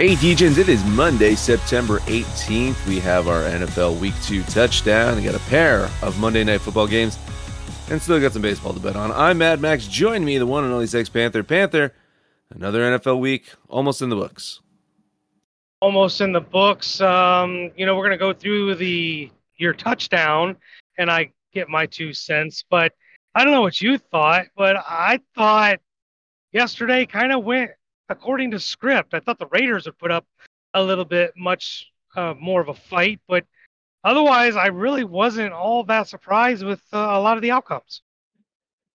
Hey, 0.00 0.14
DJs, 0.14 0.56
it 0.56 0.70
is 0.70 0.82
Monday, 0.82 1.34
September 1.34 1.98
18th. 1.98 2.86
We 2.86 3.00
have 3.00 3.28
our 3.28 3.42
NFL 3.42 4.00
Week 4.00 4.14
2 4.22 4.42
touchdown. 4.44 5.16
We 5.16 5.22
got 5.22 5.34
a 5.34 5.50
pair 5.50 5.90
of 6.00 6.18
Monday 6.18 6.42
Night 6.42 6.62
Football 6.62 6.86
games 6.86 7.18
and 7.90 8.00
still 8.00 8.18
got 8.18 8.32
some 8.32 8.40
baseball 8.40 8.72
to 8.72 8.80
bet 8.80 8.96
on. 8.96 9.12
I'm 9.12 9.36
Mad 9.36 9.60
Max. 9.60 9.86
Join 9.86 10.24
me, 10.24 10.38
the 10.38 10.46
one 10.46 10.64
and 10.64 10.72
only 10.72 10.86
Sex 10.86 11.10
Panther. 11.10 11.42
Panther, 11.42 11.92
another 12.48 12.80
NFL 12.80 13.20
week 13.20 13.52
almost 13.68 14.00
in 14.00 14.08
the 14.08 14.16
books. 14.16 14.62
Almost 15.82 16.22
in 16.22 16.32
the 16.32 16.40
books. 16.40 17.02
Um, 17.02 17.70
you 17.76 17.84
know, 17.84 17.94
we're 17.94 18.06
going 18.06 18.18
to 18.18 18.24
go 18.24 18.32
through 18.32 18.76
the 18.76 19.30
your 19.58 19.74
touchdown 19.74 20.56
and 20.96 21.10
I 21.10 21.30
get 21.52 21.68
my 21.68 21.84
two 21.84 22.14
cents, 22.14 22.64
but 22.70 22.94
I 23.34 23.44
don't 23.44 23.52
know 23.52 23.60
what 23.60 23.82
you 23.82 23.98
thought, 23.98 24.46
but 24.56 24.76
I 24.78 25.20
thought 25.34 25.78
yesterday 26.52 27.04
kind 27.04 27.34
of 27.34 27.44
went 27.44 27.72
according 28.10 28.50
to 28.50 28.60
script. 28.60 29.14
I 29.14 29.20
thought 29.20 29.38
the 29.38 29.46
Raiders 29.46 29.86
would 29.86 29.98
put 29.98 30.10
up 30.10 30.26
a 30.74 30.82
little 30.82 31.04
bit 31.04 31.32
much 31.36 31.90
uh, 32.16 32.34
more 32.38 32.60
of 32.60 32.68
a 32.68 32.74
fight, 32.74 33.20
but 33.26 33.46
otherwise, 34.04 34.56
I 34.56 34.66
really 34.66 35.04
wasn't 35.04 35.52
all 35.52 35.84
that 35.84 36.08
surprised 36.08 36.64
with 36.64 36.82
uh, 36.92 36.98
a 36.98 37.20
lot 37.20 37.36
of 37.36 37.42
the 37.42 37.52
outcomes. 37.52 38.02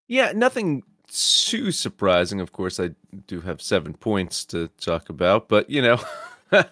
Yeah, 0.07 0.33
nothing 0.33 0.83
too 1.07 1.71
surprising. 1.71 2.41
Of 2.41 2.51
course, 2.51 2.79
I 2.79 2.91
do 3.25 3.41
have 3.41 3.61
seven 3.61 3.93
points 3.93 4.45
to 4.45 4.67
talk 4.79 5.09
about, 5.09 5.47
but 5.47 5.69
you 5.69 5.81
know, 5.81 5.99
I, 6.51 6.65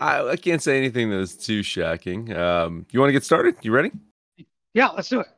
I, 0.00 0.36
can't 0.36 0.62
say 0.62 0.78
anything 0.78 1.10
that 1.10 1.20
is 1.20 1.36
too 1.36 1.62
shocking. 1.62 2.34
Um, 2.34 2.86
you 2.90 2.98
want 2.98 3.08
to 3.08 3.12
get 3.12 3.24
started? 3.24 3.56
You 3.62 3.72
ready? 3.72 3.92
Yeah, 4.74 4.88
let's 4.88 5.08
do 5.08 5.20
it. 5.20 5.28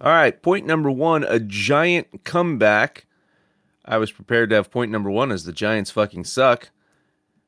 All 0.00 0.12
right. 0.12 0.40
Point 0.40 0.66
number 0.66 0.90
one 0.90 1.24
a 1.24 1.38
giant 1.38 2.24
comeback 2.24 3.06
I 3.90 3.98
was 3.98 4.12
prepared 4.12 4.50
to 4.50 4.56
have 4.56 4.70
point 4.70 4.92
number 4.92 5.10
one 5.10 5.32
as 5.32 5.44
the 5.44 5.52
Giants 5.52 5.90
fucking 5.90 6.24
suck. 6.24 6.70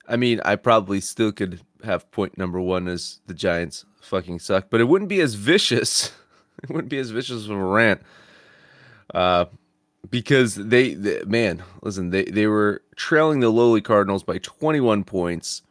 I 0.08 0.16
mean, 0.16 0.41
I 0.44 0.56
probably 0.56 1.00
still 1.00 1.30
could 1.30 1.60
have 1.84 2.10
point 2.10 2.36
number 2.36 2.60
one 2.60 2.88
as 2.88 3.20
the 3.28 3.34
Giants 3.34 3.84
fucking 4.00 4.41
suck, 4.41 4.66
but 4.69 4.81
it 4.81 4.84
wouldn't 4.84 5.08
be 5.08 5.20
as 5.20 5.34
vicious. 5.34 6.12
It 6.62 6.69
wouldn't 6.69 6.91
be 6.91 6.98
as 6.98 7.10
vicious 7.10 7.47
of 7.47 7.50
a 7.50 7.56
rant. 7.56 8.02
Uh, 9.12 9.47
because 10.10 10.54
they, 10.54 10.94
they, 10.94 11.22
man, 11.25 11.62
listen, 11.82 12.10
they, 12.10 12.25
they 12.25 12.47
were 12.47 12.82
trailing 12.94 13.41
the 13.41 13.48
lowly 13.48 13.81
Cardinals 13.81 14.22
by 14.22 14.38
21 14.38 15.02
points. 15.02 15.62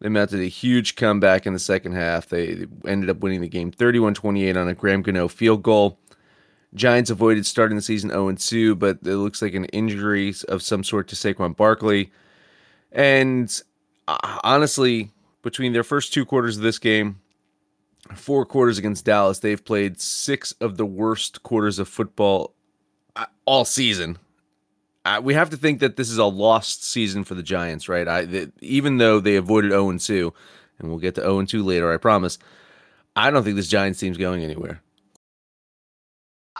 They 0.00 0.08
mounted 0.08 0.40
a 0.40 0.46
huge 0.46 0.94
comeback 0.94 1.44
in 1.44 1.52
the 1.52 1.58
second 1.58 1.92
half. 1.92 2.28
They 2.28 2.66
ended 2.86 3.10
up 3.10 3.18
winning 3.18 3.42
the 3.42 3.48
game 3.48 3.72
31 3.72 4.14
28 4.14 4.56
on 4.56 4.68
a 4.68 4.74
Graham 4.74 5.02
Gano 5.02 5.28
field 5.28 5.62
goal. 5.64 5.98
Giants 6.74 7.10
avoided 7.10 7.44
starting 7.46 7.76
the 7.76 7.82
season 7.82 8.10
0 8.10 8.32
2, 8.32 8.74
but 8.76 8.98
it 9.04 9.16
looks 9.16 9.42
like 9.42 9.54
an 9.54 9.66
injury 9.66 10.34
of 10.48 10.62
some 10.62 10.82
sort 10.82 11.08
to 11.08 11.16
Saquon 11.16 11.56
Barkley. 11.56 12.10
And 12.90 13.62
uh, 14.08 14.38
honestly, 14.42 15.10
between 15.42 15.72
their 15.72 15.84
first 15.84 16.12
two 16.12 16.24
quarters 16.24 16.56
of 16.56 16.62
this 16.62 16.78
game, 16.78 17.20
four 18.14 18.46
quarters 18.46 18.78
against 18.78 19.04
Dallas, 19.04 19.40
they've 19.40 19.62
played 19.62 20.00
six 20.00 20.52
of 20.60 20.76
the 20.76 20.86
worst 20.86 21.42
quarters 21.42 21.78
of 21.78 21.88
football 21.88 22.54
uh, 23.16 23.26
all 23.44 23.64
season. 23.64 24.18
Uh, 25.04 25.20
we 25.22 25.34
have 25.34 25.50
to 25.50 25.56
think 25.56 25.80
that 25.80 25.96
this 25.96 26.08
is 26.08 26.18
a 26.18 26.24
lost 26.24 26.84
season 26.84 27.24
for 27.24 27.34
the 27.34 27.42
Giants, 27.42 27.88
right? 27.88 28.06
I, 28.06 28.46
even 28.60 28.98
though 28.98 29.20
they 29.20 29.36
avoided 29.36 29.72
0 29.72 29.98
2, 29.98 30.32
and 30.78 30.88
we'll 30.88 30.98
get 30.98 31.16
to 31.16 31.20
0 31.20 31.44
2 31.44 31.62
later, 31.62 31.92
I 31.92 31.96
promise. 31.96 32.38
I 33.14 33.30
don't 33.30 33.44
think 33.44 33.56
this 33.56 33.68
Giants 33.68 33.98
team's 33.98 34.16
going 34.16 34.42
anywhere. 34.42 34.80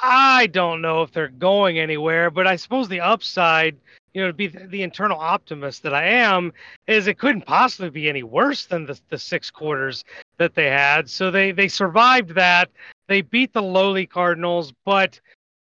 I 0.02 0.48
don't 0.48 0.82
know 0.82 1.02
if 1.02 1.12
they're 1.12 1.28
going 1.28 1.78
anywhere, 1.78 2.28
but 2.30 2.46
I 2.46 2.56
suppose 2.56 2.88
the 2.88 3.00
upside, 3.00 3.76
you 4.12 4.20
know, 4.20 4.26
to 4.26 4.32
be 4.32 4.48
the 4.48 4.82
internal 4.82 5.18
optimist 5.18 5.84
that 5.84 5.94
I 5.94 6.04
am, 6.04 6.52
is 6.88 7.06
it 7.06 7.18
couldn't 7.18 7.46
possibly 7.46 7.88
be 7.88 8.08
any 8.08 8.24
worse 8.24 8.66
than 8.66 8.84
the, 8.84 8.98
the 9.10 9.18
six 9.18 9.48
quarters 9.48 10.04
that 10.38 10.54
they 10.56 10.68
had. 10.68 11.08
So 11.08 11.30
they 11.30 11.52
they 11.52 11.68
survived 11.68 12.30
that. 12.34 12.70
They 13.06 13.20
beat 13.22 13.52
the 13.52 13.62
lowly 13.62 14.06
Cardinals, 14.06 14.72
but 14.84 15.20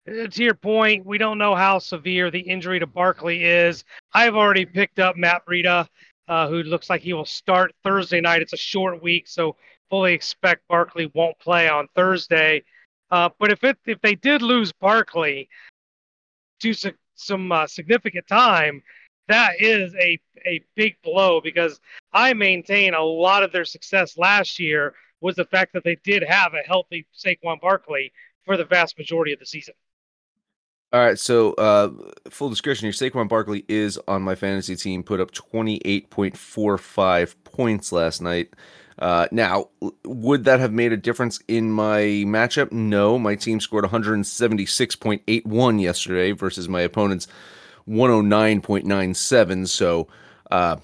uh, 0.09 0.25
to 0.27 0.43
your 0.43 0.55
point, 0.55 1.05
we 1.05 1.19
don't 1.19 1.37
know 1.37 1.53
how 1.53 1.77
severe 1.77 2.31
the 2.31 2.39
injury 2.39 2.79
to 2.79 2.87
Barkley 2.87 3.43
is. 3.43 3.85
I've 4.13 4.35
already 4.35 4.65
picked 4.65 4.97
up 4.97 5.17
Matt 5.17 5.45
Breida, 5.45 5.87
uh, 6.27 6.47
who 6.47 6.63
looks 6.63 6.89
like 6.89 7.01
he 7.01 7.13
will 7.13 7.25
start 7.25 7.75
Thursday 7.83 8.21
night. 8.21 8.41
It's 8.41 8.53
a 8.53 8.57
short 8.57 9.03
week, 9.03 9.27
so 9.27 9.55
fully 9.91 10.13
expect 10.13 10.67
Barkley 10.67 11.11
won't 11.13 11.37
play 11.37 11.69
on 11.69 11.87
Thursday. 11.93 12.63
Uh, 13.11 13.29
but 13.39 13.51
if 13.51 13.63
it 13.63 13.77
if 13.85 13.99
they 14.01 14.15
did 14.15 14.41
lose 14.41 14.71
Barkley 14.71 15.49
to 16.61 16.73
su- 16.73 16.93
some 17.15 17.51
uh, 17.51 17.67
significant 17.67 18.25
time, 18.27 18.81
that 19.27 19.53
is 19.59 19.93
a 19.95 20.19
a 20.47 20.63
big 20.75 20.95
blow 21.03 21.41
because 21.41 21.79
I 22.13 22.33
maintain 22.33 22.93
a 22.93 23.03
lot 23.03 23.43
of 23.43 23.51
their 23.51 23.65
success 23.65 24.17
last 24.17 24.59
year 24.59 24.93
was 25.19 25.35
the 25.35 25.45
fact 25.45 25.73
that 25.73 25.83
they 25.83 25.97
did 26.03 26.23
have 26.23 26.53
a 26.53 26.65
healthy 26.65 27.05
Saquon 27.15 27.59
Barkley 27.61 28.11
for 28.45 28.57
the 28.57 28.65
vast 28.65 28.97
majority 28.97 29.33
of 29.33 29.39
the 29.39 29.45
season. 29.45 29.75
All 30.93 30.99
right, 30.99 31.17
so 31.17 31.53
uh, 31.53 31.89
full 32.29 32.49
description 32.49 32.85
here: 32.85 32.91
Saquon 32.91 33.29
Barkley 33.29 33.63
is 33.69 33.97
on 34.07 34.21
my 34.21 34.35
fantasy 34.35 34.75
team. 34.75 35.03
Put 35.03 35.19
up 35.19 35.31
twenty 35.31 35.81
eight 35.85 36.09
point 36.09 36.37
four 36.37 36.77
five 36.77 37.41
points 37.43 37.91
last 37.91 38.21
night. 38.21 38.53
Uh, 39.01 39.27
now, 39.31 39.67
would 40.05 40.43
that 40.45 40.59
have 40.59 40.71
made 40.71 40.93
a 40.93 40.97
difference 40.97 41.39
in 41.47 41.71
my 41.71 42.01
matchup? 42.27 42.71
No. 42.71 43.17
My 43.17 43.33
team 43.35 43.59
scored 43.59 43.83
176.81 43.83 45.81
yesterday 45.81 46.31
versus 46.33 46.69
my 46.69 46.81
opponent's 46.81 47.27
109.97. 47.89 49.67
So, 49.67 50.07
uh, 50.51 50.77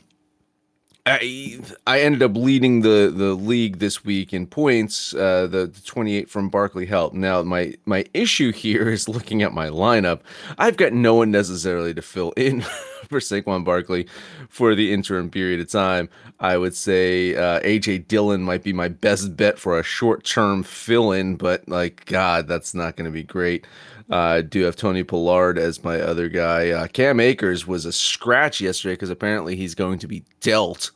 I 1.07 1.59
I 1.85 2.01
ended 2.01 2.21
up 2.21 2.35
leading 2.35 2.81
the 2.81 3.13
the 3.15 3.33
league 3.33 3.79
this 3.79 4.03
week 4.03 4.33
in 4.33 4.45
points. 4.45 5.13
Uh, 5.13 5.47
the, 5.47 5.67
the 5.67 5.81
28 5.85 6.29
from 6.29 6.49
Barkley 6.49 6.85
helped. 6.85 7.15
Now 7.15 7.41
my 7.43 7.75
my 7.85 8.03
issue 8.13 8.51
here 8.51 8.89
is 8.89 9.07
looking 9.07 9.41
at 9.41 9.53
my 9.53 9.69
lineup. 9.69 10.19
I've 10.57 10.75
got 10.75 10.91
no 10.91 11.15
one 11.15 11.31
necessarily 11.31 11.93
to 11.93 12.01
fill 12.01 12.33
in 12.35 12.65
for 13.09 13.19
Saquon 13.19 13.63
Barkley 13.63 14.07
for 14.49 14.75
the 14.75 14.93
interim 14.93 15.29
period 15.29 15.59
of 15.59 15.69
time. 15.69 16.09
I 16.39 16.57
would 16.57 16.75
say 16.75 17.35
uh, 17.35 17.59
AJ 17.61 18.07
Dillon 18.07 18.43
might 18.43 18.63
be 18.63 18.73
my 18.73 18.87
best 18.87 19.35
bet 19.35 19.57
for 19.57 19.79
a 19.79 19.83
short 19.83 20.23
term 20.23 20.63
fill 20.63 21.11
in, 21.11 21.35
but 21.35 21.67
like 21.67 22.05
God, 22.05 22.47
that's 22.47 22.73
not 22.73 22.95
going 22.95 23.05
to 23.05 23.11
be 23.11 23.23
great. 23.23 23.65
Uh, 24.09 24.15
I 24.15 24.41
do 24.41 24.63
have 24.63 24.75
Tony 24.75 25.03
Pollard 25.03 25.57
as 25.57 25.83
my 25.83 25.99
other 25.99 26.29
guy. 26.29 26.69
Uh, 26.69 26.87
Cam 26.87 27.19
Akers 27.19 27.67
was 27.67 27.85
a 27.85 27.91
scratch 27.91 28.61
yesterday 28.61 28.93
because 28.93 29.09
apparently 29.09 29.55
he's 29.55 29.75
going 29.75 29.99
to 29.99 30.07
be 30.07 30.23
dealt. 30.39 30.91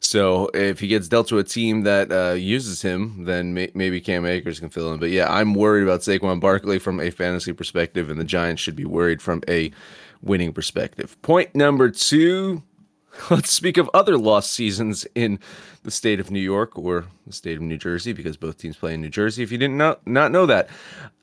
So 0.00 0.48
if 0.54 0.80
he 0.80 0.88
gets 0.88 1.08
dealt 1.08 1.28
to 1.28 1.38
a 1.38 1.44
team 1.44 1.82
that 1.82 2.10
uh, 2.12 2.34
uses 2.34 2.82
him, 2.82 3.24
then 3.24 3.54
may- 3.54 3.70
maybe 3.74 4.00
Cam 4.00 4.26
Akers 4.26 4.60
can 4.60 4.70
fill 4.70 4.92
in. 4.92 5.00
But 5.00 5.10
yeah, 5.10 5.32
I'm 5.32 5.54
worried 5.54 5.82
about 5.82 6.00
Saquon 6.00 6.40
Barkley 6.40 6.78
from 6.78 7.00
a 7.00 7.10
fantasy 7.10 7.52
perspective, 7.52 8.08
and 8.10 8.18
the 8.18 8.24
Giants 8.24 8.62
should 8.62 8.76
be 8.76 8.84
worried 8.84 9.20
from 9.20 9.42
a 9.48 9.72
winning 10.22 10.52
perspective. 10.52 11.20
Point 11.22 11.54
number 11.54 11.90
two. 11.90 12.62
Let's 13.30 13.50
speak 13.50 13.76
of 13.78 13.90
other 13.94 14.16
lost 14.16 14.52
seasons 14.52 15.06
in 15.14 15.38
the 15.82 15.90
state 15.90 16.20
of 16.20 16.30
New 16.30 16.40
York 16.40 16.78
or 16.78 17.06
the 17.26 17.32
state 17.32 17.56
of 17.56 17.62
New 17.62 17.78
Jersey, 17.78 18.12
because 18.12 18.36
both 18.36 18.58
teams 18.58 18.76
play 18.76 18.94
in 18.94 19.00
New 19.00 19.08
Jersey. 19.08 19.42
If 19.42 19.50
you 19.50 19.58
didn't 19.58 19.76
know, 19.76 19.96
not 20.06 20.30
know 20.30 20.46
that, 20.46 20.68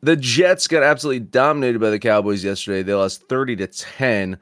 the 0.02 0.16
Jets 0.16 0.68
got 0.68 0.84
absolutely 0.84 1.22
dominated 1.22 1.80
by 1.80 1.90
the 1.90 2.00
Cowboys 2.00 2.44
yesterday. 2.44 2.84
They 2.84 2.94
lost 2.94 3.28
30 3.30 3.58
to 3.58 3.68
10 3.68 4.38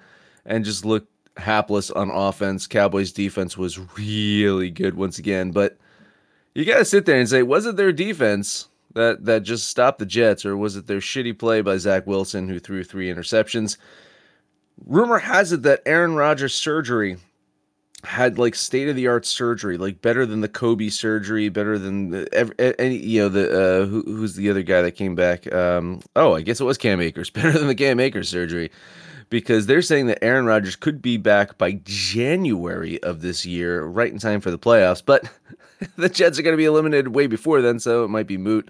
and 0.45 0.65
just 0.65 0.85
looked 0.85 1.09
hapless 1.37 1.91
on 1.91 2.09
offense. 2.09 2.67
Cowboys 2.67 3.11
defense 3.11 3.57
was 3.57 3.79
really 3.97 4.69
good 4.69 4.95
once 4.95 5.17
again, 5.19 5.51
but 5.51 5.77
you 6.55 6.65
got 6.65 6.77
to 6.77 6.85
sit 6.85 7.05
there 7.05 7.19
and 7.19 7.29
say, 7.29 7.43
was 7.43 7.65
it 7.65 7.75
their 7.75 7.91
defense 7.91 8.67
that 8.93 9.25
that 9.25 9.43
just 9.43 9.67
stopped 9.67 9.99
the 9.99 10.05
Jets, 10.05 10.45
or 10.45 10.55
was 10.55 10.75
it 10.75 10.85
their 10.85 10.99
shitty 10.99 11.37
play 11.37 11.61
by 11.61 11.77
Zach 11.77 12.05
Wilson 12.05 12.47
who 12.47 12.59
threw 12.59 12.83
three 12.83 13.11
interceptions? 13.11 13.77
Rumor 14.85 15.19
has 15.19 15.51
it 15.51 15.63
that 15.63 15.81
Aaron 15.85 16.15
Rodgers' 16.15 16.53
surgery 16.53 17.17
had 18.03 18.37
like 18.37 18.53
state 18.53 18.89
of 18.89 18.95
the 18.95 19.07
art 19.07 19.25
surgery, 19.25 19.77
like 19.77 20.01
better 20.01 20.25
than 20.25 20.41
the 20.41 20.49
Kobe 20.49 20.89
surgery, 20.89 21.49
better 21.49 21.77
than 21.79 22.09
the, 22.09 22.75
any 22.79 22.97
you 22.97 23.21
know 23.21 23.29
the 23.29 23.49
uh, 23.49 23.85
who, 23.85 24.03
who's 24.03 24.35
the 24.35 24.49
other 24.49 24.63
guy 24.63 24.81
that 24.81 24.91
came 24.91 25.15
back? 25.15 25.51
Um, 25.53 26.01
oh, 26.15 26.35
I 26.35 26.41
guess 26.41 26.59
it 26.59 26.65
was 26.65 26.77
Cam 26.77 26.99
Akers, 26.99 27.29
better 27.31 27.51
than 27.51 27.67
the 27.67 27.75
Cam 27.75 27.99
Akers 27.99 28.29
surgery 28.29 28.71
because 29.33 29.65
they're 29.65 29.81
saying 29.81 30.05
that 30.05 30.23
Aaron 30.23 30.45
Rodgers 30.45 30.75
could 30.75 31.01
be 31.01 31.17
back 31.17 31.57
by 31.57 31.79
January 31.85 33.01
of 33.01 33.21
this 33.21 33.47
year, 33.47 33.83
right 33.83 34.11
in 34.11 34.19
time 34.19 34.41
for 34.41 34.51
the 34.51 34.59
playoffs. 34.59 35.01
But 35.03 35.27
the 35.97 36.07
Jets 36.07 36.37
are 36.37 36.43
going 36.43 36.53
to 36.53 36.57
be 36.57 36.65
eliminated 36.65 37.15
way 37.15 37.25
before 37.25 37.61
then, 37.61 37.79
so 37.79 38.03
it 38.03 38.09
might 38.09 38.27
be 38.27 38.37
moot. 38.37 38.69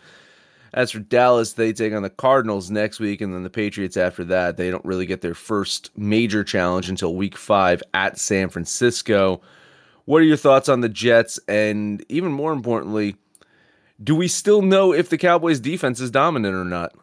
As 0.74 0.90
for 0.90 1.00
Dallas, 1.00 1.54
they 1.54 1.72
take 1.72 1.94
on 1.94 2.02
the 2.02 2.10
Cardinals 2.10 2.72
next 2.72 3.00
week, 3.00 3.22
and 3.22 3.34
then 3.34 3.44
the 3.44 3.50
Patriots 3.50 3.96
after 3.96 4.24
that. 4.26 4.58
They 4.58 4.72
don't 4.72 4.84
really 4.86 5.06
get 5.06 5.22
their 5.22 5.36
first 5.36 5.92
major 5.96 6.44
challenge 6.44 6.90
until 6.90 7.16
week 7.16 7.38
five 7.38 7.84
at 7.94 8.18
San 8.18 8.50
Francisco. 8.50 9.42
What 10.06 10.18
are 10.18 10.26
your 10.26 10.38
thoughts 10.38 10.70
on 10.70 10.82
the 10.82 10.90
Jets? 10.90 11.40
And 11.48 12.04
even 12.10 12.32
more 12.32 12.52
importantly, 12.52 13.16
do 14.04 14.16
we 14.16 14.28
still 14.28 14.62
know 14.64 14.94
if 14.94 15.10
the 15.10 15.18
Cowboys 15.18 15.60
defense 15.60 16.00
is 16.00 16.10
dominant 16.10 16.56
or 16.56 16.66
not? 16.66 16.94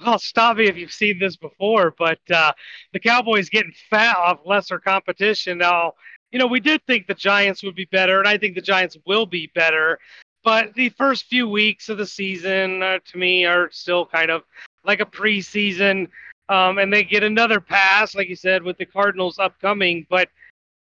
I'll 0.00 0.18
stop 0.18 0.58
me 0.58 0.66
if 0.66 0.76
you've 0.76 0.92
seen 0.92 1.18
this 1.18 1.36
before, 1.36 1.94
but 1.98 2.20
uh, 2.30 2.52
the 2.92 3.00
Cowboys 3.00 3.48
getting 3.48 3.72
fat 3.90 4.16
off 4.16 4.40
lesser 4.44 4.78
competition. 4.78 5.58
Now, 5.58 5.94
you 6.30 6.38
know, 6.38 6.46
we 6.46 6.60
did 6.60 6.82
think 6.86 7.06
the 7.06 7.14
Giants 7.14 7.62
would 7.62 7.74
be 7.74 7.86
better, 7.86 8.18
and 8.18 8.28
I 8.28 8.36
think 8.38 8.54
the 8.54 8.60
Giants 8.60 8.96
will 9.06 9.26
be 9.26 9.50
better. 9.54 9.98
But 10.46 10.74
the 10.74 10.90
first 10.90 11.24
few 11.24 11.48
weeks 11.48 11.88
of 11.88 11.98
the 11.98 12.06
season, 12.06 12.80
uh, 12.80 13.00
to 13.04 13.18
me, 13.18 13.44
are 13.44 13.68
still 13.72 14.06
kind 14.06 14.30
of 14.30 14.44
like 14.84 15.00
a 15.00 15.04
preseason. 15.04 16.06
Um, 16.48 16.78
and 16.78 16.92
they 16.92 17.02
get 17.02 17.24
another 17.24 17.60
pass, 17.60 18.14
like 18.14 18.28
you 18.28 18.36
said, 18.36 18.62
with 18.62 18.78
the 18.78 18.86
Cardinals 18.86 19.40
upcoming. 19.40 20.06
But 20.08 20.28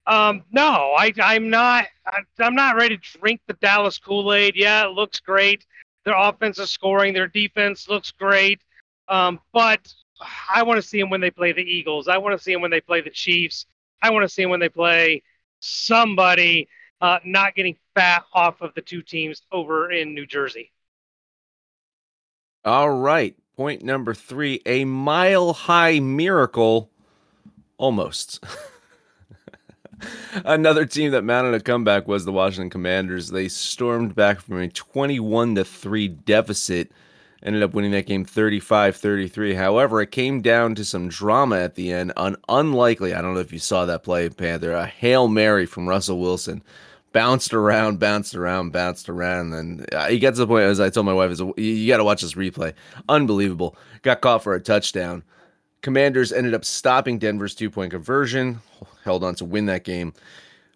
um, 0.06 0.44
no, 0.50 0.94
I, 0.96 1.12
I'm 1.22 1.50
not. 1.50 1.84
I, 2.06 2.20
I'm 2.38 2.54
not 2.54 2.76
ready 2.76 2.96
to 2.96 3.18
drink 3.18 3.42
the 3.46 3.52
Dallas 3.52 3.98
Kool 3.98 4.32
Aid. 4.32 4.54
Yeah, 4.56 4.86
it 4.86 4.92
looks 4.92 5.20
great. 5.20 5.66
Their 6.06 6.16
offense 6.16 6.58
is 6.58 6.70
scoring. 6.70 7.12
Their 7.12 7.28
defense 7.28 7.86
looks 7.86 8.12
great. 8.12 8.62
Um, 9.08 9.40
but 9.52 9.92
I 10.50 10.62
want 10.62 10.80
to 10.80 10.88
see 10.88 10.98
them 10.98 11.10
when 11.10 11.20
they 11.20 11.30
play 11.30 11.52
the 11.52 11.60
Eagles. 11.60 12.08
I 12.08 12.16
want 12.16 12.34
to 12.34 12.42
see 12.42 12.54
them 12.54 12.62
when 12.62 12.70
they 12.70 12.80
play 12.80 13.02
the 13.02 13.10
Chiefs. 13.10 13.66
I 14.00 14.08
want 14.08 14.22
to 14.22 14.28
see 14.30 14.40
them 14.40 14.50
when 14.50 14.60
they 14.60 14.70
play 14.70 15.22
somebody 15.60 16.66
uh, 17.00 17.19
not 17.25 17.55
getting 17.55 17.76
fat 17.94 18.25
off 18.32 18.61
of 18.61 18.75
the 18.75 18.82
two 18.82 19.02
teams 19.02 19.43
over 19.52 19.91
in 19.91 20.14
New 20.14 20.26
Jersey. 20.26 20.73
All 22.64 22.91
right. 22.91 23.37
Point 23.56 23.82
number 23.82 24.14
three 24.14 24.61
a 24.67 24.85
mile 24.85 25.52
high 25.52 26.00
miracle. 26.00 26.91
Almost. 27.79 28.44
Another 30.44 30.87
team 30.87 31.12
that 31.12 31.25
mounted 31.25 31.55
a 31.55 31.61
comeback 31.61 32.08
was 32.08 32.25
the 32.25 32.32
Washington 32.32 32.70
Commanders. 32.70 33.29
They 33.29 33.49
stormed 33.49 34.14
back 34.14 34.41
from 34.41 34.58
a 34.58 34.69
21 34.69 35.56
to 35.56 35.64
3 35.64 36.08
deficit 36.08 36.91
ended 37.43 37.62
up 37.62 37.75
winning 37.75 37.93
that 37.93 38.06
game 38.06 38.25
35 38.25 38.97
33. 38.97 39.55
However, 39.55 40.00
it 40.00 40.11
came 40.11 40.41
down 40.41 40.75
to 40.75 40.85
some 40.85 41.08
drama 41.08 41.58
at 41.58 41.75
the 41.75 41.93
end. 41.93 42.12
An 42.17 42.37
unlikely, 42.49 43.14
I 43.14 43.23
don't 43.23 43.35
know 43.35 43.41
if 43.41 43.52
you 43.52 43.58
saw 43.58 43.87
that 43.87 44.02
play, 44.02 44.29
Panther, 44.29 44.73
a 44.73 44.87
Hail 44.87 45.29
Mary 45.29 45.67
from 45.67 45.88
Russell 45.88 46.19
Wilson. 46.20 46.62
Bounced 47.12 47.52
around, 47.52 47.98
bounced 47.98 48.34
around, 48.34 48.70
bounced 48.72 49.08
around. 49.08 49.52
And 49.52 49.92
uh, 49.94 50.08
he 50.08 50.18
gets 50.18 50.36
to 50.36 50.42
the 50.42 50.46
point, 50.46 50.64
as 50.64 50.80
I 50.80 50.90
told 50.90 51.06
my 51.06 51.12
wife, 51.12 51.30
is 51.30 51.40
you 51.56 51.88
got 51.88 51.96
to 51.96 52.04
watch 52.04 52.22
this 52.22 52.34
replay. 52.34 52.72
Unbelievable. 53.08 53.76
Got 54.02 54.20
caught 54.20 54.44
for 54.44 54.54
a 54.54 54.60
touchdown. 54.60 55.24
Commanders 55.82 56.32
ended 56.32 56.54
up 56.54 56.64
stopping 56.64 57.18
Denver's 57.18 57.54
two 57.54 57.70
point 57.70 57.90
conversion, 57.90 58.60
held 59.04 59.24
on 59.24 59.34
to 59.36 59.44
win 59.44 59.66
that 59.66 59.84
game 59.84 60.12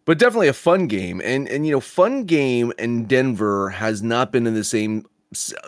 but 0.06 0.18
definitely 0.18 0.48
a 0.48 0.52
fun 0.52 0.86
game 0.86 1.18
and 1.24 1.48
and 1.48 1.66
you 1.66 1.72
know 1.72 1.80
fun 1.80 2.24
game 2.24 2.74
and 2.78 3.08
denver 3.08 3.70
has 3.70 4.02
not 4.02 4.30
been 4.30 4.46
in 4.46 4.52
the 4.52 4.62
same 4.62 5.06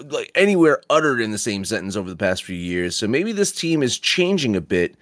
like 0.07 0.31
anywhere 0.35 0.83
uttered 0.91 1.21
in 1.21 1.31
the 1.31 1.39
same 1.39 1.65
sentence 1.65 1.97
over 1.97 2.09
the 2.09 2.17
past 2.17 2.45
few 2.45 2.57
years. 2.57 2.97
So 2.97 3.07
maybe 3.07 3.33
this 3.33 3.53
team 3.53 3.83
is 3.83 3.99
changing 3.99 4.57
a 4.57 4.61
bit. 4.61 4.97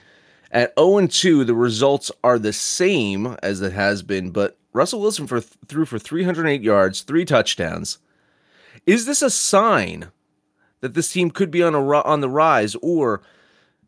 At 0.55 0.73
0 0.79 1.09
2, 1.09 1.45
the 1.45 1.55
results 1.55 2.13
are 2.23 2.39
the 2.39 2.53
same 2.53 3.37
as 3.43 3.61
it 3.61 3.73
has 3.73 4.05
been, 4.05 4.31
but 4.31 4.57
Russell 4.73 5.01
Wilson 5.01 5.27
for, 5.27 5.41
threw 5.41 5.85
for 5.85 5.99
308 5.99 6.63
yards, 6.63 7.01
three 7.01 7.25
touchdowns. 7.25 7.99
Is 8.87 9.05
this 9.05 9.21
a 9.21 9.31
sign 9.31 10.13
that 10.81 10.95
this 10.95 11.13
team 11.13 11.33
could 11.33 11.51
be 11.51 11.63
on 11.63 11.75
a 11.75 11.83
on 12.03 12.21
the 12.21 12.29
rise, 12.29 12.77
or 12.77 13.21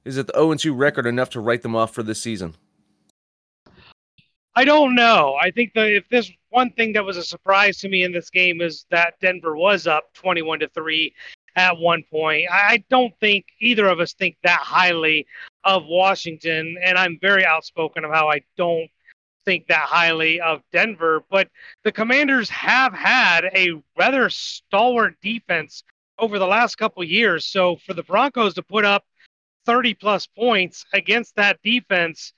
is 0.05 0.17
it 0.17 0.27
the 0.27 0.33
0 0.33 0.55
2 0.55 0.75
record 0.75 1.07
enough 1.07 1.31
to 1.31 1.41
write 1.41 1.63
them 1.63 1.77
off 1.77 1.95
for 1.95 2.03
this 2.03 2.21
season? 2.21 2.57
I 4.57 4.65
don't 4.65 4.97
know. 4.97 5.37
I 5.41 5.53
think 5.53 5.73
that 5.75 5.93
if 5.93 6.09
this 6.09 6.33
one 6.49 6.71
thing 6.71 6.95
that 6.95 7.05
was 7.05 7.17
a 7.17 7.23
surprise 7.23 7.79
to 7.79 7.89
me 7.89 8.03
in 8.03 8.11
this 8.11 8.31
game 8.31 8.61
is 8.61 8.87
that 8.91 9.21
Denver 9.21 9.55
was 9.55 9.87
up 9.87 10.13
21 10.15 10.61
to 10.61 10.69
3 10.71 11.15
at 11.57 11.77
one 11.77 12.03
point. 12.11 12.47
I 12.51 12.83
don't 12.91 13.15
think 13.21 13.47
either 13.61 13.87
of 13.87 14.01
us 14.01 14.15
think 14.15 14.37
that 14.43 14.61
highly 14.61 15.27
of 15.67 15.85
Washington, 15.85 16.77
and 16.83 16.97
I'm 16.97 17.19
very 17.21 17.45
outspoken 17.45 18.05
of 18.05 18.13
how 18.13 18.31
I 18.31 18.41
don't 18.57 18.89
think 19.45 19.67
that 19.67 19.87
highly 19.87 20.41
of 20.41 20.63
Denver. 20.73 21.23
But 21.31 21.49
the 21.85 21.93
Commanders 21.93 22.49
have 22.49 22.95
had 22.95 23.45
a 23.55 23.83
rather 23.99 24.31
stalwart 24.31 25.21
defense 25.21 25.85
over 26.19 26.39
the 26.39 26.47
last 26.47 26.77
couple 26.77 27.05
years. 27.05 27.44
So 27.44 27.77
for 27.77 27.93
the 27.93 28.03
Broncos 28.03 28.55
to 28.55 28.63
put 28.63 28.87
up 28.87 29.05
30 29.67 29.94
plus 29.94 30.27
points 30.27 30.87
against 30.94 31.37
that 31.37 31.61
defense 31.63 32.32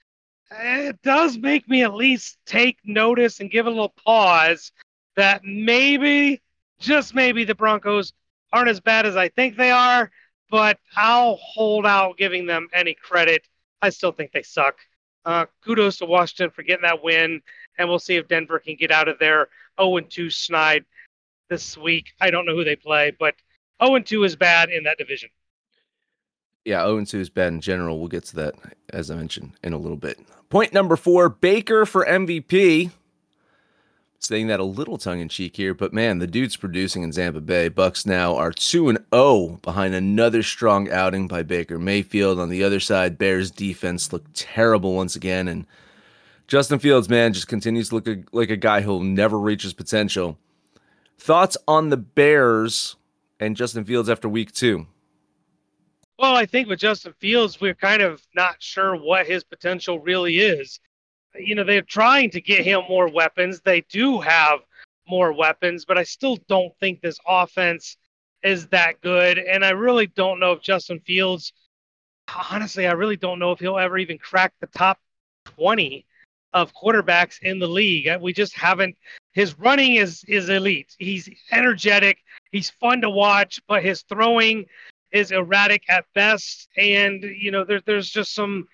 it 0.51 1.01
does 1.03 1.37
make 1.37 1.69
me 1.69 1.83
at 1.83 1.95
least 1.95 2.39
take 2.47 2.79
notice 2.85 3.41
and 3.41 3.51
give 3.51 3.67
a 3.67 3.71
little 3.71 3.95
pause 4.05 4.73
that 5.17 5.43
maybe, 5.45 6.41
just 6.79 7.15
maybe, 7.15 7.45
the 7.45 7.55
Broncos 7.55 8.13
aren't 8.53 8.71
as 8.71 8.81
bad 8.81 9.05
as 9.05 9.17
I 9.17 9.29
think 9.29 9.57
they 9.57 9.71
are, 9.71 10.11
but 10.51 10.79
I'll 10.97 11.37
hold 11.37 11.87
out 11.87 12.17
giving 12.17 12.47
them 12.47 12.69
any 12.73 12.95
credit. 12.95 13.47
I 13.83 13.91
still 13.91 14.13
think 14.13 14.33
they 14.33 14.43
suck. 14.43 14.77
Uh, 15.25 15.47
kudos 15.65 15.99
to 15.99 16.07
Washington 16.07 16.51
for 16.51 16.63
getting 16.63 16.83
that 16.83 17.03
win, 17.03 17.43
and 17.77 17.89
we'll 17.89 17.99
see 17.99 18.17
if 18.17 18.29
Denver 18.29 18.59
can 18.59 18.77
get 18.77 18.91
out 18.91 19.09
of 19.09 19.19
their 19.19 19.49
0 19.81 20.01
2 20.01 20.27
schneid 20.27 20.85
this 21.49 21.77
week. 21.77 22.13
I 22.21 22.31
don't 22.31 22.47
know 22.47 22.55
who 22.55 22.65
they 22.65 22.77
play, 22.77 23.13
but 23.19 23.35
0 23.85 24.01
2 24.01 24.25
is 24.25 24.37
bad 24.37 24.71
in 24.71 24.85
that 24.85 24.99
division. 24.99 25.29
Yeah, 26.65 26.85
0 26.85 27.05
2 27.05 27.21
is 27.21 27.31
bad 27.31 27.53
in 27.53 27.61
general. 27.61 27.99
We'll 27.99 28.09
get 28.09 28.25
to 28.27 28.37
that, 28.37 28.55
as 28.91 29.11
I 29.11 29.17
mentioned, 29.17 29.53
in 29.63 29.73
a 29.73 29.79
little 29.79 29.97
bit. 29.97 30.19
Point 30.49 30.73
number 30.73 30.97
four 30.97 31.29
Baker 31.29 31.85
for 31.85 32.07
MVP. 32.07 32.91
Saying 34.21 34.49
that 34.49 34.59
a 34.59 34.65
little 34.65 34.99
tongue 34.99 35.21
in 35.21 35.29
cheek 35.29 35.57
here, 35.57 35.75
but 35.75 35.93
man, 35.93 36.19
the 36.19 36.27
dude's 36.27 36.57
producing 36.57 37.05
in 37.05 37.13
Tampa 37.13 37.41
Bay. 37.41 37.69
Bucks 37.69 38.05
now 38.05 38.35
are 38.35 38.51
2 38.51 38.89
and 38.89 38.99
0 39.15 39.61
behind 39.63 39.95
another 39.95 40.43
strong 40.43 40.91
outing 40.91 41.29
by 41.29 41.45
Baker 41.45 41.79
Mayfield. 41.79 42.41
On 42.41 42.49
the 42.49 42.65
other 42.65 42.81
side, 42.81 43.17
Bears 43.17 43.53
defense 43.53 44.13
looked 44.13 44.35
terrible 44.35 44.95
once 44.95 45.15
again. 45.15 45.47
And 45.47 45.67
Justin 46.49 46.81
Fields, 46.81 47.09
man, 47.09 47.33
just 47.33 47.47
continues 47.47 47.91
to 47.91 47.95
look 47.95 48.09
like 48.33 48.51
a 48.51 48.57
guy 48.57 48.81
who'll 48.81 49.01
never 49.01 49.39
reach 49.39 49.63
his 49.63 49.73
potential. 49.73 50.37
Thoughts 51.19 51.57
on 51.69 51.91
the 51.91 51.97
Bears 51.97 52.97
and 53.39 53.57
Justin 53.57 53.85
Fields 53.85 54.09
after 54.09 54.29
week 54.29 54.53
two? 54.53 54.87
Well, 56.19 56.35
I 56.35 56.47
think 56.47 56.69
with 56.69 56.81
Justin 56.81 57.15
Fields, 57.21 57.61
we're 57.61 57.75
kind 57.75 58.03
of 58.03 58.27
not 58.35 58.57
sure 58.59 58.97
what 58.97 59.27
his 59.27 59.45
potential 59.45 60.01
really 60.01 60.41
is. 60.41 60.81
You 61.39 61.55
know, 61.55 61.65
they're 61.65 61.83
trying 61.83 62.31
to 62.31 62.41
get 62.41 62.65
him 62.65 62.83
more 62.89 63.09
weapons. 63.09 63.61
They 63.61 63.83
do 63.83 64.21
have 64.21 64.61
more 65.09 65.33
weapons, 65.33 65.85
but 65.85 65.99
I 65.99 66.03
still 66.03 66.39
don't 66.49 66.73
think 66.81 67.01
this 67.01 67.19
offense 67.27 67.97
is 68.43 68.69
that 68.69 69.01
good. 69.01 69.39
And 69.39 69.65
I 69.65 69.71
really 69.71 70.07
don't 70.07 70.41
know 70.41 70.53
if 70.53 70.63
Justin 70.63 71.01
Fields, 71.01 71.53
honestly, 72.51 72.87
I 72.87 72.93
really 72.93 73.17
don't 73.17 73.39
know 73.39 73.53
if 73.53 73.59
he'll 73.59 73.79
ever 73.79 73.99
even 73.99 74.19
crack 74.19 74.53
the 74.61 74.67
top 74.69 74.99
20 75.57 76.05
of 76.53 76.73
quarterbacks 76.75 77.41
in 77.43 77.59
the 77.59 77.67
league. 77.67 78.09
Uh, 78.09 78.19
we 78.21 78.33
just 78.33 78.55
haven't. 78.55 78.97
His 79.33 79.59
running 79.59 79.97
is 79.97 80.25
is 80.25 80.49
elite. 80.49 80.95
He's 80.99 81.29
energetic. 81.53 82.19
He's 82.53 82.71
fun 82.71 83.01
to 83.03 83.11
watch, 83.11 83.61
but 83.69 83.83
his 83.83 84.03
throwing 84.03 84.65
is 85.13 85.31
erratic 85.31 85.85
at 85.89 86.07
best. 86.15 86.69
And 86.77 87.23
you 87.23 87.51
know, 87.51 87.65
there's 87.65 87.83
there's 87.85 88.11
just 88.11 88.35
some 88.35 88.67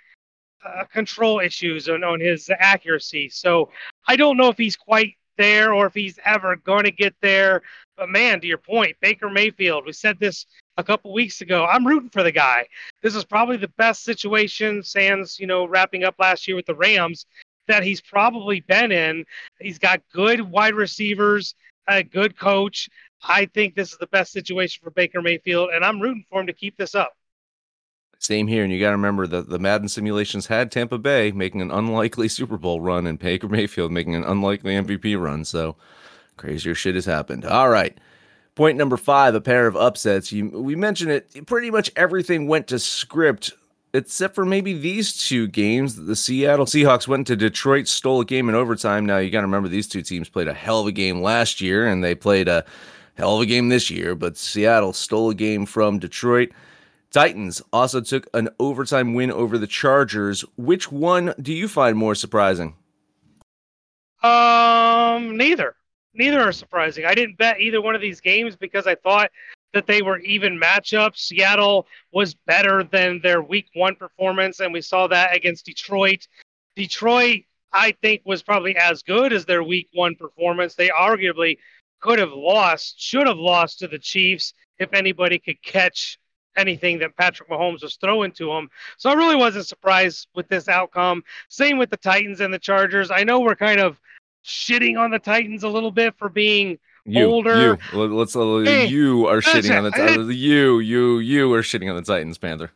uh, 0.64 0.85
control 0.85 1.40
issues 1.40 1.88
on, 1.88 2.02
on 2.04 2.21
his 2.21 2.50
accuracy. 2.59 3.28
So 3.28 3.71
I 4.06 4.16
don't 4.16 4.37
know 4.37 4.49
if 4.49 4.59
he's 4.59 4.76
quite 4.76 5.14
there 5.37 5.73
or 5.75 5.87
if 5.87 5.94
he's 5.94 6.18
ever 6.25 6.56
going 6.56 6.85
to 6.85 6.90
get 6.90 7.14
there. 7.21 7.62
But 7.97 8.09
man, 8.09 8.40
to 8.40 8.47
your 8.47 8.59
point, 8.59 8.97
Baker 9.00 9.30
Mayfield, 9.30 9.85
we 9.87 9.92
said 9.92 10.18
this 10.18 10.47
a 10.76 10.85
couple 10.85 11.12
weeks 11.12 11.40
ago. 11.40 11.64
I'm 11.64 11.87
rooting 11.87 12.11
for 12.11 12.23
the 12.23 12.33
guy. 12.33 12.66
This 13.02 13.14
is 13.14 13.25
probably 13.25 13.56
the 13.56 13.73
best 13.76 14.04
situation, 14.04 14.83
Sans, 14.83 15.38
you 15.38 15.47
know, 15.47 15.66
wrapping 15.66 16.04
up 16.04 16.16
last 16.18 16.47
year 16.49 16.56
with 16.56 16.66
the 16.66 16.75
Rams, 16.75 17.26
that 17.68 17.83
he's 17.83 18.00
probably 18.00 18.61
been 18.61 18.92
in. 18.92 19.25
He's 19.61 19.78
got 19.78 20.02
good 20.12 20.40
wide 20.40 20.75
receivers, 20.75 21.54
a 21.87 22.02
good 22.02 22.38
coach. 22.38 22.88
I 23.23 23.47
think 23.47 23.75
this 23.75 23.92
is 23.92 23.99
the 23.99 24.06
best 24.09 24.33
situation 24.33 24.80
for 24.83 24.90
Baker 24.90 25.23
Mayfield, 25.23 25.71
and 25.73 25.85
I'm 25.85 26.00
rooting 26.00 26.26
for 26.28 26.40
him 26.40 26.47
to 26.49 26.52
keep 26.52 26.76
this 26.76 26.94
up. 26.94 27.14
Same 28.24 28.46
here, 28.46 28.64
and 28.64 28.72
you 28.72 28.80
got 28.80 28.86
to 28.86 28.96
remember 28.96 29.26
that 29.26 29.50
the 29.50 29.58
Madden 29.58 29.86
simulations 29.86 30.46
had 30.46 30.72
Tampa 30.72 30.96
Bay 30.96 31.30
making 31.32 31.60
an 31.60 31.70
unlikely 31.70 32.26
Super 32.28 32.56
Bowl 32.56 32.80
run 32.80 33.06
and 33.06 33.18
Baker 33.18 33.48
Mayfield 33.48 33.92
making 33.92 34.14
an 34.14 34.24
unlikely 34.24 34.72
MVP 34.72 35.20
run. 35.20 35.44
So 35.44 35.76
crazier 36.38 36.74
shit 36.74 36.94
has 36.94 37.04
happened. 37.04 37.44
All 37.44 37.68
right. 37.68 37.98
Point 38.54 38.78
number 38.78 38.96
five, 38.96 39.34
a 39.34 39.42
pair 39.42 39.66
of 39.66 39.76
upsets. 39.76 40.32
You, 40.32 40.48
we 40.48 40.74
mentioned 40.74 41.10
it. 41.10 41.46
Pretty 41.46 41.70
much 41.70 41.90
everything 41.96 42.48
went 42.48 42.66
to 42.68 42.78
script, 42.78 43.52
except 43.92 44.34
for 44.34 44.46
maybe 44.46 44.72
these 44.72 45.14
two 45.28 45.46
games. 45.46 45.96
The 45.96 46.16
Seattle 46.16 46.64
Seahawks 46.64 47.06
went 47.06 47.26
to 47.26 47.36
Detroit, 47.36 47.88
stole 47.88 48.22
a 48.22 48.24
game 48.24 48.48
in 48.48 48.54
overtime. 48.54 49.04
Now 49.04 49.18
you 49.18 49.28
got 49.28 49.40
to 49.40 49.46
remember 49.46 49.68
these 49.68 49.88
two 49.88 50.00
teams 50.00 50.30
played 50.30 50.48
a 50.48 50.54
hell 50.54 50.80
of 50.80 50.86
a 50.86 50.92
game 50.92 51.20
last 51.20 51.60
year, 51.60 51.86
and 51.86 52.02
they 52.02 52.14
played 52.14 52.48
a 52.48 52.64
hell 53.16 53.36
of 53.36 53.42
a 53.42 53.46
game 53.46 53.68
this 53.68 53.90
year. 53.90 54.14
But 54.14 54.38
Seattle 54.38 54.94
stole 54.94 55.28
a 55.28 55.34
game 55.34 55.66
from 55.66 55.98
Detroit. 55.98 56.52
Titans 57.14 57.62
also 57.73 58.00
took 58.00 58.26
an 58.35 58.49
overtime 58.59 59.14
win 59.14 59.30
over 59.30 59.56
the 59.56 59.68
Chargers. 59.68 60.44
Which 60.56 60.90
one 60.90 61.33
do 61.40 61.52
you 61.54 61.68
find 61.68 61.97
more 61.97 62.16
surprising? 62.16 62.75
Um, 64.21 65.37
neither 65.37 65.76
neither 66.14 66.40
are 66.40 66.52
surprising. 66.52 67.04
I 67.04 67.14
didn't 67.14 67.38
bet 67.38 67.61
either 67.61 67.80
one 67.80 67.94
of 67.94 68.00
these 68.00 68.21
games 68.21 68.56
because 68.56 68.88
I 68.88 68.97
thought 68.97 69.30
that 69.73 69.87
they 69.87 70.02
were 70.02 70.18
even 70.21 70.59
matchups. 70.59 71.18
Seattle 71.18 71.87
was 72.12 72.35
better 72.35 72.83
than 72.83 73.21
their 73.21 73.42
week 73.42 73.66
one 73.75 73.94
performance, 73.94 74.59
and 74.59 74.73
we 74.73 74.80
saw 74.80 75.06
that 75.06 75.37
against 75.37 75.66
Detroit. 75.66 76.26
Detroit, 76.75 77.42
I 77.73 77.92
think, 78.02 78.23
was 78.25 78.42
probably 78.42 78.76
as 78.76 79.02
good 79.02 79.33
as 79.33 79.44
their 79.44 79.62
week 79.62 79.88
one 79.92 80.16
performance. 80.16 80.75
They 80.75 80.88
arguably 80.88 81.59
could 82.00 82.18
have 82.18 82.33
lost, 82.33 83.00
should 83.00 83.28
have 83.28 83.38
lost 83.38 83.78
to 83.80 83.88
the 83.88 84.00
Chiefs 84.00 84.52
if 84.80 84.92
anybody 84.92 85.38
could 85.38 85.62
catch 85.62 86.18
anything 86.56 86.99
that 86.99 87.16
Patrick 87.16 87.49
Mahomes 87.49 87.82
was 87.82 87.96
throwing 87.96 88.32
to 88.32 88.52
him. 88.52 88.70
So 88.96 89.11
I 89.11 89.14
really 89.14 89.37
wasn't 89.37 89.66
surprised 89.66 90.28
with 90.34 90.49
this 90.49 90.68
outcome. 90.68 91.25
Same 91.49 91.78
with 91.78 91.90
the 91.90 91.96
Titans 91.96 92.40
and 92.40 92.52
the 92.52 92.58
Chargers. 92.58 93.11
I 93.11 93.25
know 93.25 93.40
we're 93.40 93.56
kind 93.56 93.80
of 93.80 94.00
shitting 94.44 94.99
on 94.99 95.11
the 95.11 95.18
Titans 95.18 95.62
a 95.62 95.68
little 95.68 95.90
bit 95.90 96.14
for 96.16 96.28
being 96.28 96.78
you, 97.04 97.25
older. 97.25 97.78
You, 97.92 97.99
let's 97.99 98.37
uh, 98.37 98.58
hey, 98.64 98.87
you 98.87 99.26
are 99.26 99.40
shitting 99.40 99.76
on 99.76 99.84
the 99.84 99.90
Titans. 99.90 100.34
You, 100.34 100.78
you, 100.78 101.18
you 101.18 101.52
are 101.52 101.62
shitting 101.62 101.90
on 101.90 101.96
the 101.96 102.02
Titans, 102.02 102.38
Panther. 102.38 102.70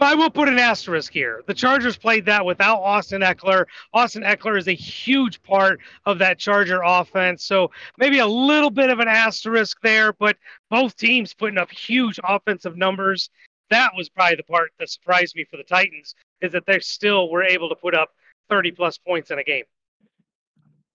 Uh, 0.00 0.04
I 0.04 0.14
will 0.14 0.30
put 0.30 0.48
an 0.48 0.58
asterisk 0.58 1.12
here. 1.12 1.42
The 1.46 1.54
Chargers 1.54 1.96
played 1.96 2.26
that 2.26 2.44
without 2.44 2.80
Austin 2.80 3.22
Ekeler. 3.22 3.66
Austin 3.92 4.22
Ekeler 4.22 4.58
is 4.58 4.68
a 4.68 4.74
huge 4.74 5.42
part 5.42 5.80
of 6.06 6.18
that 6.18 6.38
Charger 6.38 6.80
offense. 6.84 7.44
So 7.44 7.70
maybe 7.98 8.18
a 8.18 8.26
little 8.26 8.70
bit 8.70 8.90
of 8.90 9.00
an 9.00 9.08
asterisk 9.08 9.78
there, 9.82 10.12
but 10.12 10.36
both 10.70 10.96
teams 10.96 11.34
putting 11.34 11.58
up 11.58 11.70
huge 11.70 12.18
offensive 12.22 12.76
numbers. 12.76 13.30
That 13.70 13.90
was 13.96 14.08
probably 14.08 14.36
the 14.36 14.44
part 14.44 14.70
that 14.78 14.88
surprised 14.88 15.36
me 15.36 15.44
for 15.44 15.56
the 15.56 15.64
Titans 15.64 16.14
is 16.40 16.52
that 16.52 16.64
they 16.66 16.78
still 16.78 17.30
were 17.30 17.42
able 17.42 17.68
to 17.68 17.76
put 17.76 17.94
up 17.94 18.10
30 18.48 18.70
plus 18.72 18.98
points 18.98 19.30
in 19.30 19.38
a 19.38 19.44
game. 19.44 19.64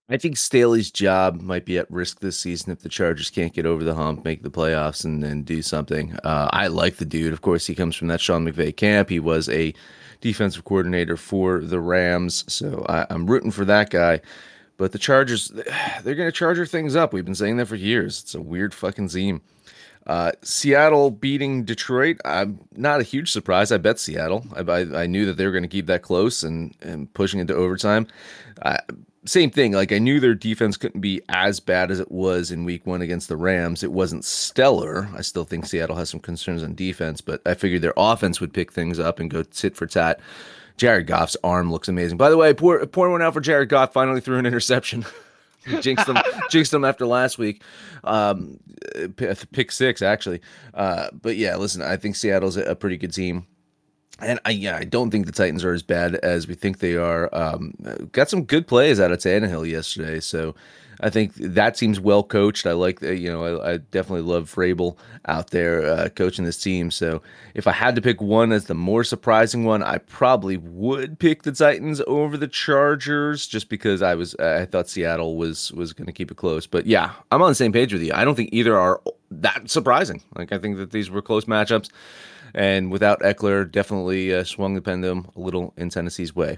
I 0.10 0.18
think 0.18 0.36
Staley's 0.36 0.92
job 0.92 1.40
might 1.42 1.66
be 1.66 1.78
at 1.78 1.90
risk 1.90 2.20
this 2.20 2.38
season 2.38 2.72
if 2.72 2.80
the 2.80 2.90
Chargers 2.90 3.30
can't 3.30 3.54
get 3.54 3.66
over 3.66 3.84
the 3.84 3.96
hump, 3.96 4.26
make 4.26 4.44
the 4.44 4.52
playoffs, 4.52 5.06
and, 5.06 5.24
and 5.24 5.46
do 5.46 5.62
something. 5.62 6.14
Uh, 6.24 6.50
I 6.52 6.68
like 6.68 6.98
the 6.98 7.06
dude. 7.06 7.32
Of 7.32 7.42
course, 7.42 7.66
he 7.66 7.74
comes 7.74 7.96
from 7.96 8.10
that 8.10 8.20
Sean 8.20 8.46
McVay 8.46 8.76
camp. 8.76 9.10
He 9.10 9.22
was 9.22 9.48
a 9.48 9.74
defensive 10.20 10.66
coordinator 10.66 11.16
for 11.16 11.60
the 11.60 11.80
Rams, 11.80 12.44
so 12.48 12.86
I, 12.90 13.06
I'm 13.10 13.28
rooting 13.28 13.52
for 13.52 13.64
that 13.66 13.90
guy. 13.90 14.20
But 14.76 14.92
the 14.92 15.00
Chargers, 15.00 15.48
they're 16.04 16.16
going 16.16 16.28
to 16.28 16.34
Charger 16.34 16.66
things 16.66 16.96
up. 16.98 17.14
We've 17.14 17.26
been 17.26 17.34
saying 17.34 17.58
that 17.58 17.68
for 17.68 17.76
years. 17.76 18.22
It's 18.22 18.36
a 18.36 18.42
weird 18.42 18.74
fucking 18.74 19.08
team. 19.08 19.42
Uh, 20.06 20.34
Seattle 20.42 21.12
beating 21.12 21.64
Detroit. 21.64 22.18
I'm 22.26 22.60
not 22.76 23.00
a 23.00 23.04
huge 23.04 23.32
surprise. 23.32 23.72
I 23.72 23.78
bet 23.78 24.00
Seattle. 24.00 24.46
I, 24.54 24.60
I, 24.60 25.04
I 25.04 25.08
knew 25.08 25.26
that 25.28 25.38
they 25.38 25.46
were 25.46 25.54
going 25.54 25.64
to 25.64 25.70
keep 25.70 25.86
that 25.86 26.02
close 26.02 26.44
and, 26.44 26.76
and 26.82 27.14
pushing 27.14 27.40
into 27.40 27.56
overtime. 27.56 28.08
I, 28.62 28.80
same 29.26 29.50
thing. 29.50 29.72
Like 29.72 29.92
I 29.92 30.00
knew 30.00 30.20
their 30.20 30.36
defense 30.36 30.78
couldn't 30.78 31.02
be 31.02 31.22
as 31.30 31.60
bad 31.60 31.92
as 31.92 32.00
it 32.00 32.12
was 32.12 32.52
in 32.52 32.66
week 32.66 32.86
one 32.86 33.02
against 33.02 33.30
the 33.30 33.38
Rams. 33.38 33.84
It 33.84 33.92
wasn't 33.92 34.26
stellar. 34.26 35.10
I 35.16 35.22
still 35.22 35.44
think 35.44 35.66
Seattle 35.66 35.96
has 35.96 36.10
some 36.10 36.20
concerns 36.20 36.64
on 36.64 36.76
defense, 36.76 37.22
but 37.22 37.42
I 37.46 37.54
figured 37.54 37.82
their 37.82 37.94
offense 37.98 38.42
would 38.42 38.54
pick 38.54 38.72
things 38.72 39.00
up 39.00 39.20
and 39.20 39.30
go 39.30 39.44
sit 39.52 39.76
for 39.76 39.88
tat. 39.88 40.20
Jared 40.78 41.08
Goff's 41.08 41.38
arm 41.44 41.72
looks 41.72 41.88
amazing. 41.88 42.18
By 42.18 42.30
the 42.30 42.38
way, 42.38 42.54
pour, 42.54 42.86
pour 42.88 43.10
one 43.10 43.22
out 43.22 43.34
for 43.34 43.42
Jared 43.42 43.70
Goff. 43.70 43.94
Finally 43.94 44.22
threw 44.22 44.40
an 44.40 44.46
interception. 44.46 45.06
jinxed 45.82 46.08
them, 46.08 46.18
jinxed 46.50 46.72
them 46.72 46.84
after 46.84 47.06
last 47.06 47.38
week. 47.38 47.64
Um, 48.04 48.60
pick 49.16 49.72
six 49.72 50.02
actually. 50.02 50.42
Uh, 50.74 51.10
but 51.14 51.38
yeah, 51.38 51.56
listen, 51.56 51.82
I 51.82 51.98
think 51.98 52.16
Seattle's 52.16 52.58
a 52.58 52.76
pretty 52.76 52.98
good 52.98 53.14
team. 53.14 53.46
And 54.20 54.40
I, 54.46 54.52
yeah, 54.52 54.78
I 54.78 54.84
don't 54.84 55.10
think 55.12 55.26
the 55.26 55.32
Titans 55.32 55.64
are 55.64 55.74
as 55.74 55.84
bad 55.84 56.16
as 56.16 56.48
we 56.48 56.54
think 56.54 56.80
they 56.80 56.96
are. 56.96 57.30
Um, 57.34 57.74
got 58.12 58.30
some 58.30 58.44
good 58.44 58.68
plays 58.68 59.00
out 59.00 59.12
of 59.12 59.20
Tannehill 59.20 59.70
yesterday, 59.70 60.20
so 60.20 60.56
I 61.02 61.10
think 61.10 61.34
that 61.36 61.76
seems 61.78 62.00
well 62.00 62.24
coached. 62.24 62.66
I 62.66 62.74
like, 62.74 63.02
you 63.02 63.32
know, 63.32 63.44
I, 63.60 63.74
I 63.74 63.78
definitely 63.78 64.22
love 64.22 64.54
Vrabel 64.54 64.98
out 65.26 65.50
there 65.50 65.86
uh, 65.86 66.10
coaching 66.10 66.46
this 66.46 66.62
team. 66.62 66.92
So 66.92 67.22
if 67.56 67.68
I 67.68 67.72
had 67.72 67.96
to 67.96 68.02
pick 68.02 68.22
one 68.22 68.52
as 68.52 68.66
the 68.66 68.74
more 68.74 69.04
surprising 69.04 69.66
one, 69.66 69.84
I 69.84 69.98
probably 69.98 70.58
would 70.58 71.20
pick 71.20 71.44
the 71.44 71.52
Titans 71.52 72.02
over 72.08 72.38
the 72.38 72.48
Chargers, 72.48 73.48
just 73.48 73.68
because 73.68 74.02
I 74.02 74.16
was 74.16 74.36
I 74.36 74.66
thought 74.66 74.90
Seattle 74.90 75.38
was 75.38 75.72
was 75.74 75.92
going 75.92 76.08
to 76.08 76.14
keep 76.14 76.32
it 76.32 76.38
close. 76.38 76.68
But 76.68 76.86
yeah, 76.86 77.12
I'm 77.32 77.42
on 77.42 77.50
the 77.50 77.56
same 77.56 77.74
page 77.74 77.92
with 77.92 78.04
you. 78.04 78.14
I 78.14 78.24
don't 78.24 78.36
think 78.36 78.50
either 78.54 78.78
are 78.78 79.02
that 79.32 79.70
surprising. 79.70 80.22
Like 80.36 80.52
I 80.52 80.58
think 80.58 80.78
that 80.78 80.92
these 80.92 81.10
were 81.10 81.22
close 81.22 81.46
matchups. 81.46 81.90
And 82.54 82.92
without 82.92 83.22
Ekeler, 83.22 83.70
definitely 83.70 84.34
uh, 84.34 84.44
swung 84.44 84.76
the 84.76 84.82
pendulum 84.82 85.30
a 85.36 85.40
little 85.40 85.74
in 85.78 85.90
Tennessee's 85.90 86.36
way. 86.36 86.58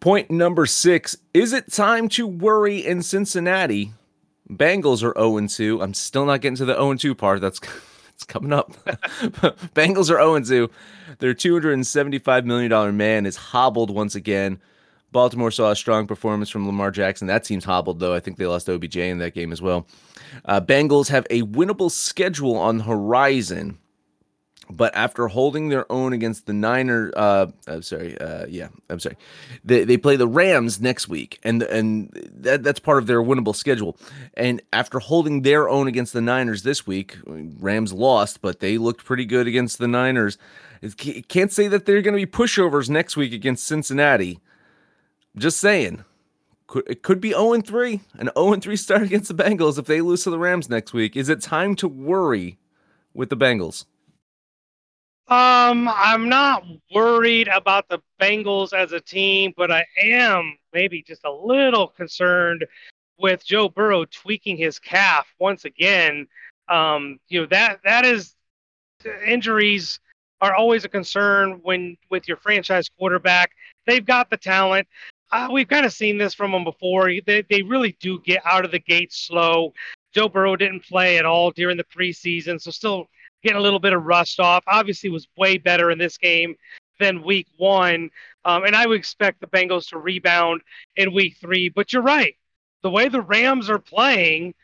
Point 0.00 0.30
number 0.30 0.64
six 0.64 1.16
Is 1.34 1.52
it 1.52 1.72
time 1.72 2.08
to 2.10 2.26
worry 2.26 2.84
in 2.84 3.02
Cincinnati? 3.02 3.92
Bengals 4.48 5.02
are 5.02 5.14
0 5.18 5.46
2. 5.46 5.82
I'm 5.82 5.94
still 5.94 6.24
not 6.24 6.40
getting 6.40 6.56
to 6.56 6.64
the 6.64 6.74
0 6.74 6.94
2 6.94 7.14
part. 7.14 7.40
That's 7.40 7.60
it's 8.14 8.24
coming 8.24 8.52
up. 8.52 8.72
Bengals 9.74 10.10
are 10.10 10.40
0 10.40 10.40
2. 10.40 10.70
Their 11.18 11.34
$275 11.34 12.44
million 12.44 12.96
man 12.96 13.26
is 13.26 13.36
hobbled 13.36 13.90
once 13.90 14.14
again. 14.14 14.60
Baltimore 15.10 15.50
saw 15.50 15.70
a 15.70 15.76
strong 15.76 16.06
performance 16.06 16.50
from 16.50 16.66
Lamar 16.66 16.90
Jackson. 16.90 17.28
That 17.28 17.44
team's 17.44 17.64
hobbled, 17.64 17.98
though. 17.98 18.14
I 18.14 18.20
think 18.20 18.36
they 18.36 18.46
lost 18.46 18.68
OBJ 18.68 18.96
in 18.98 19.18
that 19.18 19.34
game 19.34 19.52
as 19.52 19.62
well. 19.62 19.86
Uh, 20.44 20.60
Bengals 20.60 21.08
have 21.08 21.26
a 21.30 21.42
winnable 21.42 21.90
schedule 21.90 22.56
on 22.56 22.78
the 22.78 22.84
horizon 22.84 23.78
but 24.70 24.94
after 24.94 25.28
holding 25.28 25.68
their 25.68 25.90
own 25.90 26.12
against 26.12 26.46
the 26.46 26.52
Niners, 26.52 27.12
uh, 27.16 27.46
I'm 27.66 27.82
sorry, 27.82 28.18
uh, 28.18 28.46
yeah, 28.48 28.68
I'm 28.90 29.00
sorry, 29.00 29.16
they, 29.64 29.84
they 29.84 29.96
play 29.96 30.16
the 30.16 30.28
Rams 30.28 30.80
next 30.80 31.08
week, 31.08 31.38
and 31.42 31.62
and 31.62 32.10
that, 32.34 32.62
that's 32.62 32.80
part 32.80 32.98
of 32.98 33.06
their 33.06 33.22
winnable 33.22 33.56
schedule. 33.56 33.96
And 34.34 34.60
after 34.72 34.98
holding 34.98 35.42
their 35.42 35.68
own 35.68 35.88
against 35.88 36.12
the 36.12 36.20
Niners 36.20 36.62
this 36.62 36.86
week, 36.86 37.16
Rams 37.26 37.92
lost, 37.92 38.42
but 38.42 38.60
they 38.60 38.78
looked 38.78 39.04
pretty 39.04 39.24
good 39.24 39.46
against 39.46 39.78
the 39.78 39.88
Niners. 39.88 40.36
Can't 41.28 41.52
say 41.52 41.66
that 41.68 41.86
they're 41.86 42.02
going 42.02 42.18
to 42.18 42.26
be 42.26 42.30
pushovers 42.30 42.88
next 42.88 43.16
week 43.16 43.32
against 43.32 43.66
Cincinnati. 43.66 44.40
Just 45.36 45.58
saying. 45.58 46.04
it 46.86 47.02
could 47.02 47.20
be 47.20 47.30
0 47.30 47.62
3, 47.62 48.00
an 48.18 48.30
0 48.36 48.56
3 48.56 48.76
start 48.76 49.02
against 49.02 49.34
the 49.34 49.42
Bengals 49.42 49.78
if 49.78 49.86
they 49.86 50.00
lose 50.02 50.24
to 50.24 50.30
the 50.30 50.38
Rams 50.38 50.68
next 50.68 50.92
week. 50.92 51.16
Is 51.16 51.28
it 51.28 51.40
time 51.40 51.74
to 51.76 51.88
worry 51.88 52.58
with 53.14 53.30
the 53.30 53.36
Bengals? 53.36 53.86
Um, 55.28 55.88
I'm 55.88 56.28
not 56.30 56.64
worried 56.94 57.48
about 57.48 57.88
the 57.88 58.00
Bengals 58.20 58.72
as 58.72 58.92
a 58.92 59.00
team, 59.00 59.52
but 59.56 59.70
I 59.70 59.84
am 60.02 60.56
maybe 60.72 61.02
just 61.02 61.24
a 61.24 61.30
little 61.32 61.88
concerned 61.88 62.64
with 63.18 63.44
Joe 63.44 63.68
Burrow 63.68 64.06
tweaking 64.06 64.56
his 64.56 64.78
calf 64.78 65.26
once 65.38 65.66
again. 65.66 66.26
Um, 66.68 67.18
you 67.28 67.40
know 67.42 67.46
that 67.48 67.80
that 67.84 68.06
is 68.06 68.34
injuries 69.26 70.00
are 70.40 70.54
always 70.54 70.84
a 70.84 70.88
concern 70.88 71.60
when 71.62 71.96
with 72.10 72.26
your 72.28 72.36
franchise 72.38 72.88
quarterback. 72.98 73.52
They've 73.86 74.04
got 74.04 74.30
the 74.30 74.36
talent. 74.36 74.88
uh, 75.30 75.48
we've 75.52 75.68
kind 75.68 75.84
of 75.84 75.92
seen 75.92 76.16
this 76.18 76.34
from 76.34 76.52
them 76.52 76.64
before. 76.64 77.10
They, 77.26 77.42
they 77.50 77.62
really 77.62 77.96
do 78.00 78.20
get 78.20 78.40
out 78.46 78.64
of 78.64 78.70
the 78.70 78.78
gate 78.78 79.12
slow. 79.12 79.74
Joe 80.14 80.28
Burrow 80.28 80.56
didn't 80.56 80.84
play 80.84 81.18
at 81.18 81.26
all 81.26 81.50
during 81.50 81.76
the 81.76 81.84
preseason, 81.84 82.60
so 82.60 82.70
still 82.70 83.08
getting 83.42 83.58
a 83.58 83.62
little 83.62 83.78
bit 83.78 83.92
of 83.92 84.04
rust 84.04 84.40
off. 84.40 84.64
Obviously, 84.66 85.10
was 85.10 85.28
way 85.36 85.58
better 85.58 85.90
in 85.90 85.98
this 85.98 86.18
game 86.18 86.54
than 86.98 87.22
week 87.22 87.46
one. 87.56 88.10
Um, 88.44 88.64
and 88.64 88.74
I 88.74 88.86
would 88.86 88.98
expect 88.98 89.40
the 89.40 89.46
Bengals 89.46 89.88
to 89.90 89.98
rebound 89.98 90.62
in 90.96 91.14
week 91.14 91.36
three. 91.40 91.68
But 91.68 91.92
you're 91.92 92.02
right. 92.02 92.36
The 92.82 92.90
way 92.90 93.08
the 93.08 93.20
Rams 93.20 93.70
are 93.70 93.78
playing, 93.78 94.54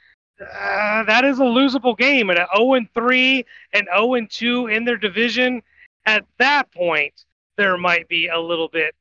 uh, 0.40 1.04
that 1.04 1.25
is 1.25 1.38
a 1.38 1.43
losable 1.43 1.97
game. 1.97 2.31
And 2.31 2.38
at 2.38 2.49
0 2.57 2.75
and 2.75 2.88
3 2.95 3.45
and 3.73 3.88
0 3.95 4.14
and 4.14 4.31
2 4.31 4.69
in 4.69 4.85
their 4.85 4.97
division, 4.97 5.62
at 6.07 6.25
that 6.38 6.71
point, 6.73 7.25
there 7.57 7.76
might 7.76 8.09
be 8.09 8.28
a 8.28 8.38
little 8.38 8.69
bit 8.69 8.95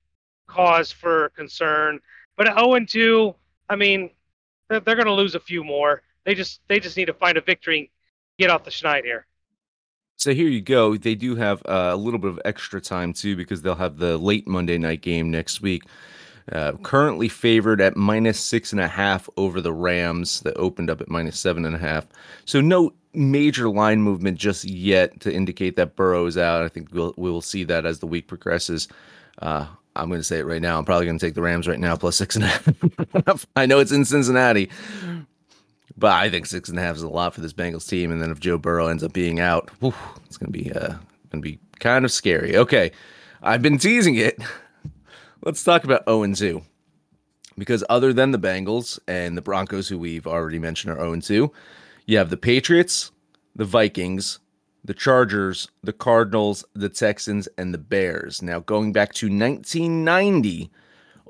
cause 0.47 0.91
for 0.91 1.29
concern. 1.29 1.99
But 2.37 2.47
at 2.47 2.57
0 2.57 2.75
and 2.75 2.89
2, 2.89 3.33
I 3.69 3.75
mean, 3.75 4.09
they're, 4.69 4.79
they're 4.79 4.95
going 4.95 5.07
to 5.07 5.13
lose 5.13 5.35
a 5.35 5.39
few 5.39 5.63
more. 5.63 6.01
They 6.25 6.35
just 6.35 6.61
they 6.67 6.79
just 6.79 6.97
need 6.97 7.05
to 7.05 7.13
find 7.13 7.37
a 7.37 7.41
victory 7.41 7.79
and 7.79 7.87
get 8.39 8.49
off 8.49 8.63
the 8.63 8.71
schneid 8.71 9.03
here. 9.03 9.25
So 10.17 10.33
here 10.33 10.47
you 10.47 10.61
go. 10.61 10.95
They 10.95 11.15
do 11.15 11.35
have 11.35 11.61
uh, 11.65 11.91
a 11.93 11.95
little 11.97 12.19
bit 12.19 12.29
of 12.29 12.39
extra 12.45 12.79
time 12.79 13.13
too 13.13 13.35
because 13.35 13.61
they'll 13.61 13.75
have 13.75 13.97
the 13.97 14.17
late 14.17 14.47
Monday 14.47 14.77
night 14.77 15.01
game 15.01 15.29
next 15.31 15.61
week. 15.61 15.83
Uh, 16.51 16.73
currently 16.83 17.29
favored 17.29 17.79
at 17.79 17.95
minus 17.95 18.39
six 18.39 18.73
and 18.73 18.81
a 18.81 18.87
half 18.87 19.29
over 19.37 19.61
the 19.61 19.71
Rams 19.71 20.41
that 20.41 20.55
opened 20.57 20.89
up 20.89 20.99
at 20.99 21.09
minus 21.09 21.39
seven 21.39 21.65
and 21.65 21.75
a 21.75 21.79
half. 21.79 22.05
So 22.45 22.59
no 22.59 22.93
major 23.13 23.69
line 23.69 24.01
movement 24.01 24.37
just 24.37 24.65
yet 24.65 25.19
to 25.21 25.33
indicate 25.33 25.75
that 25.77 25.95
Burrow 25.95 26.25
is 26.25 26.37
out. 26.37 26.63
I 26.63 26.67
think 26.67 26.89
we'll 26.91 27.13
we 27.17 27.31
will 27.31 27.41
see 27.41 27.63
that 27.65 27.85
as 27.85 27.99
the 27.99 28.07
week 28.07 28.27
progresses. 28.27 28.89
Uh, 29.41 29.67
I'm 29.95 30.09
going 30.09 30.19
to 30.19 30.23
say 30.23 30.39
it 30.39 30.45
right 30.45 30.61
now. 30.61 30.77
I'm 30.77 30.85
probably 30.85 31.05
going 31.05 31.19
to 31.19 31.25
take 31.25 31.35
the 31.35 31.41
Rams 31.41 31.67
right 31.67 31.79
now 31.79 31.95
plus 31.95 32.15
six 32.15 32.35
and 32.35 32.45
a 32.45 32.47
half. 33.25 33.45
I 33.55 33.65
know 33.65 33.79
it's 33.79 33.91
in 33.91 34.05
Cincinnati, 34.05 34.69
but 35.97 36.11
I 36.11 36.29
think 36.29 36.45
six 36.45 36.69
and 36.69 36.79
a 36.79 36.81
half 36.81 36.95
is 36.95 37.03
a 37.03 37.09
lot 37.09 37.33
for 37.33 37.41
this 37.41 37.53
Bengals 37.53 37.87
team. 37.87 38.11
And 38.11 38.21
then 38.21 38.31
if 38.31 38.39
Joe 38.39 38.57
Burrow 38.57 38.87
ends 38.87 39.03
up 39.03 39.13
being 39.13 39.39
out, 39.39 39.69
whew, 39.79 39.93
it's 40.25 40.37
going 40.37 40.51
to 40.51 40.57
be 40.57 40.71
uh, 40.71 40.95
to 41.31 41.37
be 41.39 41.59
kind 41.79 42.05
of 42.05 42.11
scary. 42.11 42.55
Okay, 42.57 42.91
I've 43.41 43.61
been 43.61 43.77
teasing 43.77 44.15
it. 44.15 44.41
Let's 45.43 45.63
talk 45.63 45.83
about 45.83 46.05
0 46.05 46.23
and 46.23 46.35
2. 46.35 46.61
Because 47.57 47.83
other 47.89 48.13
than 48.13 48.31
the 48.31 48.39
Bengals 48.39 48.97
and 49.07 49.37
the 49.37 49.41
Broncos, 49.41 49.87
who 49.87 49.99
we've 49.99 50.25
already 50.25 50.57
mentioned 50.57 50.93
are 50.93 50.99
0 50.99 51.19
2, 51.19 51.51
you 52.05 52.17
have 52.17 52.29
the 52.29 52.37
Patriots, 52.37 53.11
the 53.55 53.65
Vikings, 53.65 54.39
the 54.83 54.93
Chargers, 54.93 55.69
the 55.83 55.93
Cardinals, 55.93 56.65
the 56.73 56.89
Texans, 56.89 57.47
and 57.57 57.73
the 57.73 57.77
Bears. 57.77 58.41
Now, 58.41 58.59
going 58.59 58.91
back 58.91 59.13
to 59.13 59.27
1990, 59.27 60.71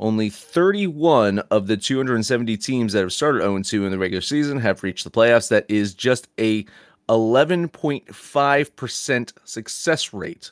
only 0.03 0.29
31 0.29 1.39
of 1.39 1.65
the 1.67 1.77
270 1.77 2.57
teams 2.57 2.91
that 2.93 2.99
have 2.99 3.13
started 3.13 3.41
0 3.41 3.63
2 3.63 3.85
in 3.85 3.91
the 3.91 3.97
regular 3.97 4.21
season 4.21 4.59
have 4.59 4.83
reached 4.83 5.05
the 5.05 5.09
playoffs. 5.09 5.49
That 5.49 5.65
is 5.69 5.95
just 5.95 6.27
a 6.39 6.65
11.5% 7.09 9.33
success 9.45 10.13
rate. 10.13 10.51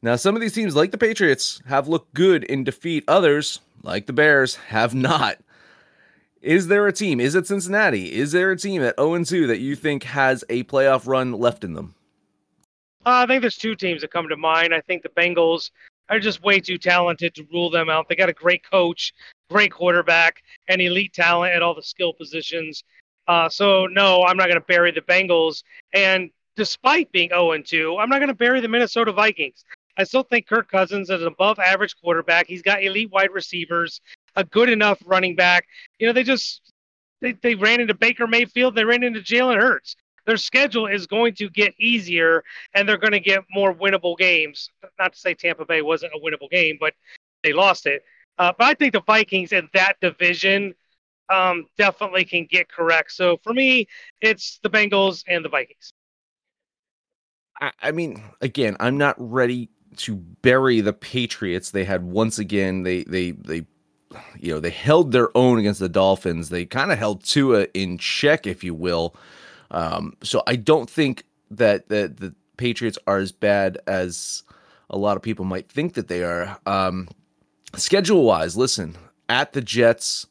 Now, 0.00 0.16
some 0.16 0.34
of 0.34 0.40
these 0.40 0.54
teams, 0.54 0.74
like 0.74 0.90
the 0.90 0.98
Patriots, 0.98 1.62
have 1.66 1.86
looked 1.86 2.12
good 2.14 2.42
in 2.44 2.64
defeat. 2.64 3.04
Others, 3.06 3.60
like 3.82 4.06
the 4.06 4.12
Bears, 4.12 4.56
have 4.56 4.94
not. 4.94 5.36
Is 6.40 6.66
there 6.66 6.88
a 6.88 6.92
team? 6.92 7.20
Is 7.20 7.36
it 7.36 7.46
Cincinnati? 7.46 8.12
Is 8.12 8.32
there 8.32 8.50
a 8.50 8.56
team 8.56 8.82
at 8.82 8.98
0 8.98 9.22
2 9.22 9.46
that 9.46 9.60
you 9.60 9.76
think 9.76 10.02
has 10.04 10.42
a 10.48 10.64
playoff 10.64 11.06
run 11.06 11.32
left 11.32 11.62
in 11.62 11.74
them? 11.74 11.94
Uh, 13.04 13.24
I 13.24 13.26
think 13.26 13.42
there's 13.42 13.56
two 13.56 13.76
teams 13.76 14.00
that 14.00 14.12
come 14.12 14.28
to 14.28 14.36
mind. 14.36 14.74
I 14.74 14.80
think 14.80 15.02
the 15.02 15.08
Bengals 15.10 15.70
are 16.08 16.20
just 16.20 16.42
way 16.42 16.60
too 16.60 16.78
talented 16.78 17.34
to 17.34 17.46
rule 17.52 17.70
them 17.70 17.88
out. 17.88 18.08
They 18.08 18.16
got 18.16 18.28
a 18.28 18.34
great 18.34 18.68
coach, 18.68 19.12
great 19.50 19.72
quarterback, 19.72 20.42
and 20.68 20.80
elite 20.80 21.12
talent 21.12 21.54
at 21.54 21.62
all 21.62 21.74
the 21.74 21.82
skill 21.82 22.12
positions. 22.12 22.84
Uh, 23.28 23.48
so 23.48 23.86
no, 23.86 24.24
I'm 24.24 24.36
not 24.36 24.48
going 24.48 24.60
to 24.60 24.66
bury 24.66 24.90
the 24.90 25.00
Bengals. 25.00 25.62
And 25.94 26.30
despite 26.56 27.10
being 27.12 27.30
0 27.30 27.56
2, 27.62 27.98
I'm 27.98 28.08
not 28.08 28.18
going 28.18 28.28
to 28.28 28.34
bury 28.34 28.60
the 28.60 28.68
Minnesota 28.68 29.12
Vikings. 29.12 29.64
I 29.96 30.04
still 30.04 30.22
think 30.22 30.46
Kirk 30.46 30.70
Cousins 30.70 31.10
is 31.10 31.20
an 31.20 31.28
above 31.28 31.58
average 31.58 31.94
quarterback. 32.00 32.46
He's 32.46 32.62
got 32.62 32.82
elite 32.82 33.10
wide 33.10 33.30
receivers, 33.32 34.00
a 34.36 34.44
good 34.44 34.70
enough 34.70 35.02
running 35.04 35.36
back. 35.36 35.66
You 35.98 36.06
know, 36.06 36.12
they 36.12 36.22
just 36.22 36.72
they, 37.20 37.32
they 37.32 37.54
ran 37.54 37.80
into 37.80 37.94
Baker 37.94 38.26
Mayfield, 38.26 38.74
they 38.74 38.84
ran 38.84 39.02
into 39.02 39.20
Jalen 39.20 39.60
Hurts 39.60 39.96
their 40.26 40.36
schedule 40.36 40.86
is 40.86 41.06
going 41.06 41.34
to 41.34 41.48
get 41.50 41.74
easier 41.78 42.44
and 42.74 42.88
they're 42.88 42.96
going 42.96 43.12
to 43.12 43.20
get 43.20 43.42
more 43.50 43.74
winnable 43.74 44.16
games. 44.16 44.70
Not 44.98 45.12
to 45.14 45.18
say 45.18 45.34
Tampa 45.34 45.64
Bay 45.64 45.82
wasn't 45.82 46.12
a 46.14 46.18
winnable 46.18 46.50
game, 46.50 46.76
but 46.80 46.94
they 47.42 47.52
lost 47.52 47.86
it. 47.86 48.04
Uh, 48.38 48.52
but 48.56 48.66
I 48.66 48.74
think 48.74 48.92
the 48.92 49.02
Vikings 49.02 49.52
in 49.52 49.68
that 49.74 49.94
division 50.00 50.74
um, 51.28 51.66
definitely 51.76 52.24
can 52.24 52.46
get 52.46 52.70
correct. 52.70 53.12
So 53.12 53.38
for 53.42 53.52
me, 53.52 53.88
it's 54.20 54.58
the 54.62 54.70
Bengals 54.70 55.24
and 55.26 55.44
the 55.44 55.48
Vikings. 55.48 55.92
I, 57.60 57.72
I 57.80 57.92
mean, 57.92 58.22
again, 58.40 58.76
I'm 58.80 58.98
not 58.98 59.16
ready 59.18 59.70
to 59.98 60.16
bury 60.16 60.80
the 60.80 60.92
Patriots. 60.92 61.70
They 61.70 61.84
had 61.84 62.02
once 62.02 62.38
again 62.38 62.82
they 62.82 63.04
they 63.04 63.32
they 63.32 63.66
you 64.38 64.54
know 64.54 64.60
they 64.60 64.70
held 64.70 65.12
their 65.12 65.36
own 65.36 65.58
against 65.58 65.80
the 65.80 65.88
Dolphins. 65.88 66.48
They 66.48 66.64
kind 66.64 66.92
of 66.92 66.98
held 66.98 67.24
Tua 67.24 67.66
in 67.74 67.98
check, 67.98 68.46
if 68.46 68.64
you 68.64 68.74
will. 68.74 69.14
Um, 69.72 70.16
so 70.22 70.42
I 70.46 70.56
don't 70.56 70.88
think 70.88 71.24
that, 71.50 71.88
that 71.88 72.18
the 72.18 72.34
Patriots 72.56 72.98
are 73.06 73.18
as 73.18 73.32
bad 73.32 73.78
as 73.86 74.44
a 74.90 74.98
lot 74.98 75.16
of 75.16 75.22
people 75.22 75.44
might 75.44 75.68
think 75.68 75.94
that 75.94 76.08
they 76.08 76.22
are. 76.22 76.58
Um, 76.66 77.08
schedule 77.74 78.24
wise, 78.24 78.56
listen, 78.56 78.96
at 79.28 79.52
the 79.52 79.62
Jets, 79.62 80.26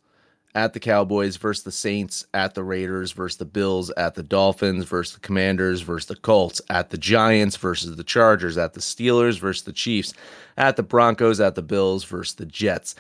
at 0.53 0.73
the 0.73 0.79
Cowboys 0.79 1.37
versus 1.37 1.63
the 1.63 1.71
Saints, 1.71 2.25
at 2.33 2.53
the 2.53 2.63
Raiders 2.63 3.11
versus 3.11 3.37
the 3.37 3.45
Bills, 3.45 3.89
at 3.91 4.15
the 4.15 4.23
Dolphins 4.23 4.85
versus 4.85 5.15
the 5.15 5.19
Commanders 5.21 5.81
versus 5.81 6.07
the 6.07 6.15
Colts, 6.15 6.61
at 6.69 6.89
the 6.89 6.97
Giants 6.97 7.55
versus 7.55 7.95
the 7.95 8.03
Chargers, 8.03 8.57
at 8.57 8.73
the 8.73 8.81
Steelers 8.81 9.39
versus 9.39 9.63
the 9.63 9.73
Chiefs, 9.73 10.13
at 10.57 10.75
the 10.75 10.83
Broncos, 10.83 11.39
at 11.39 11.55
the 11.55 11.61
Bills 11.61 12.03
versus 12.03 12.35
the 12.35 12.45
Jets. 12.45 12.95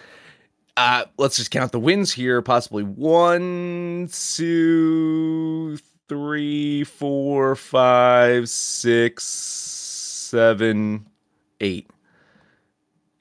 Uh, 0.77 1.03
let's 1.17 1.35
just 1.35 1.51
count 1.51 1.71
the 1.73 1.79
wins 1.79 2.13
here. 2.13 2.41
Possibly 2.41 2.83
one, 2.83 4.09
two, 4.11 5.77
three, 6.11 6.83
four, 6.83 7.55
five, 7.55 8.49
six, 8.49 9.23
seven, 9.23 11.07
eight. 11.61 11.89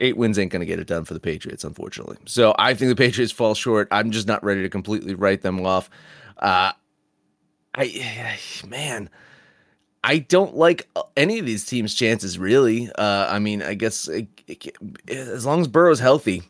Eight 0.00 0.16
wins 0.16 0.40
ain't 0.40 0.50
going 0.50 0.59
to 0.59 0.66
get 0.66 0.81
it 0.81 0.88
done 0.88 1.05
for 1.05 1.14
the 1.14 1.20
Patriots, 1.20 1.62
unfortunately. 1.62 2.16
So 2.26 2.53
I 2.59 2.74
think 2.74 2.88
the 2.88 2.96
Patriots 2.96 3.31
fall 3.31 3.55
short. 3.55 3.87
I'm 3.92 4.11
just 4.11 4.26
not 4.26 4.42
ready 4.42 4.62
to 4.62 4.68
completely 4.68 5.14
write 5.14 5.42
them 5.42 5.64
off. 5.64 5.88
Uh, 6.37 6.72
I, 7.76 8.37
man, 8.66 9.09
I 10.03 10.18
don't 10.18 10.57
like 10.57 10.88
any 11.16 11.38
of 11.38 11.46
these 11.46 11.64
teams' 11.64 11.94
chances, 11.94 12.40
really. 12.40 12.90
Uh, 12.98 13.29
I 13.31 13.38
mean, 13.38 13.62
I 13.62 13.74
guess 13.74 14.09
it, 14.09 14.26
it, 14.48 14.76
as 15.09 15.46
long 15.46 15.61
as 15.61 15.68
Burrow's 15.68 16.00
healthy, 16.00 16.42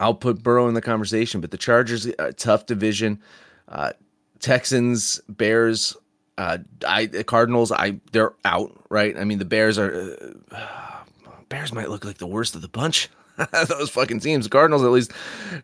I'll 0.00 0.14
put 0.14 0.42
Burrow 0.42 0.66
in 0.66 0.74
the 0.74 0.82
conversation. 0.82 1.40
But 1.40 1.52
the 1.52 1.58
Chargers, 1.58 2.06
a 2.18 2.32
tough 2.32 2.66
division. 2.66 3.20
Uh, 3.68 3.92
Texans, 4.44 5.22
Bears, 5.26 5.96
uh, 6.36 6.58
I 6.86 7.06
the 7.06 7.24
Cardinals, 7.24 7.72
I 7.72 7.98
they're 8.12 8.34
out, 8.44 8.78
right? 8.90 9.16
I 9.16 9.24
mean, 9.24 9.38
the 9.38 9.46
Bears 9.46 9.78
are 9.78 10.18
uh, 10.52 11.02
Bears 11.48 11.72
might 11.72 11.88
look 11.88 12.04
like 12.04 12.18
the 12.18 12.26
worst 12.26 12.54
of 12.54 12.60
the 12.60 12.68
bunch. 12.68 13.08
Those 13.68 13.88
fucking 13.88 14.20
teams. 14.20 14.44
The 14.44 14.50
Cardinals, 14.50 14.84
at 14.84 14.90
least, 14.90 15.12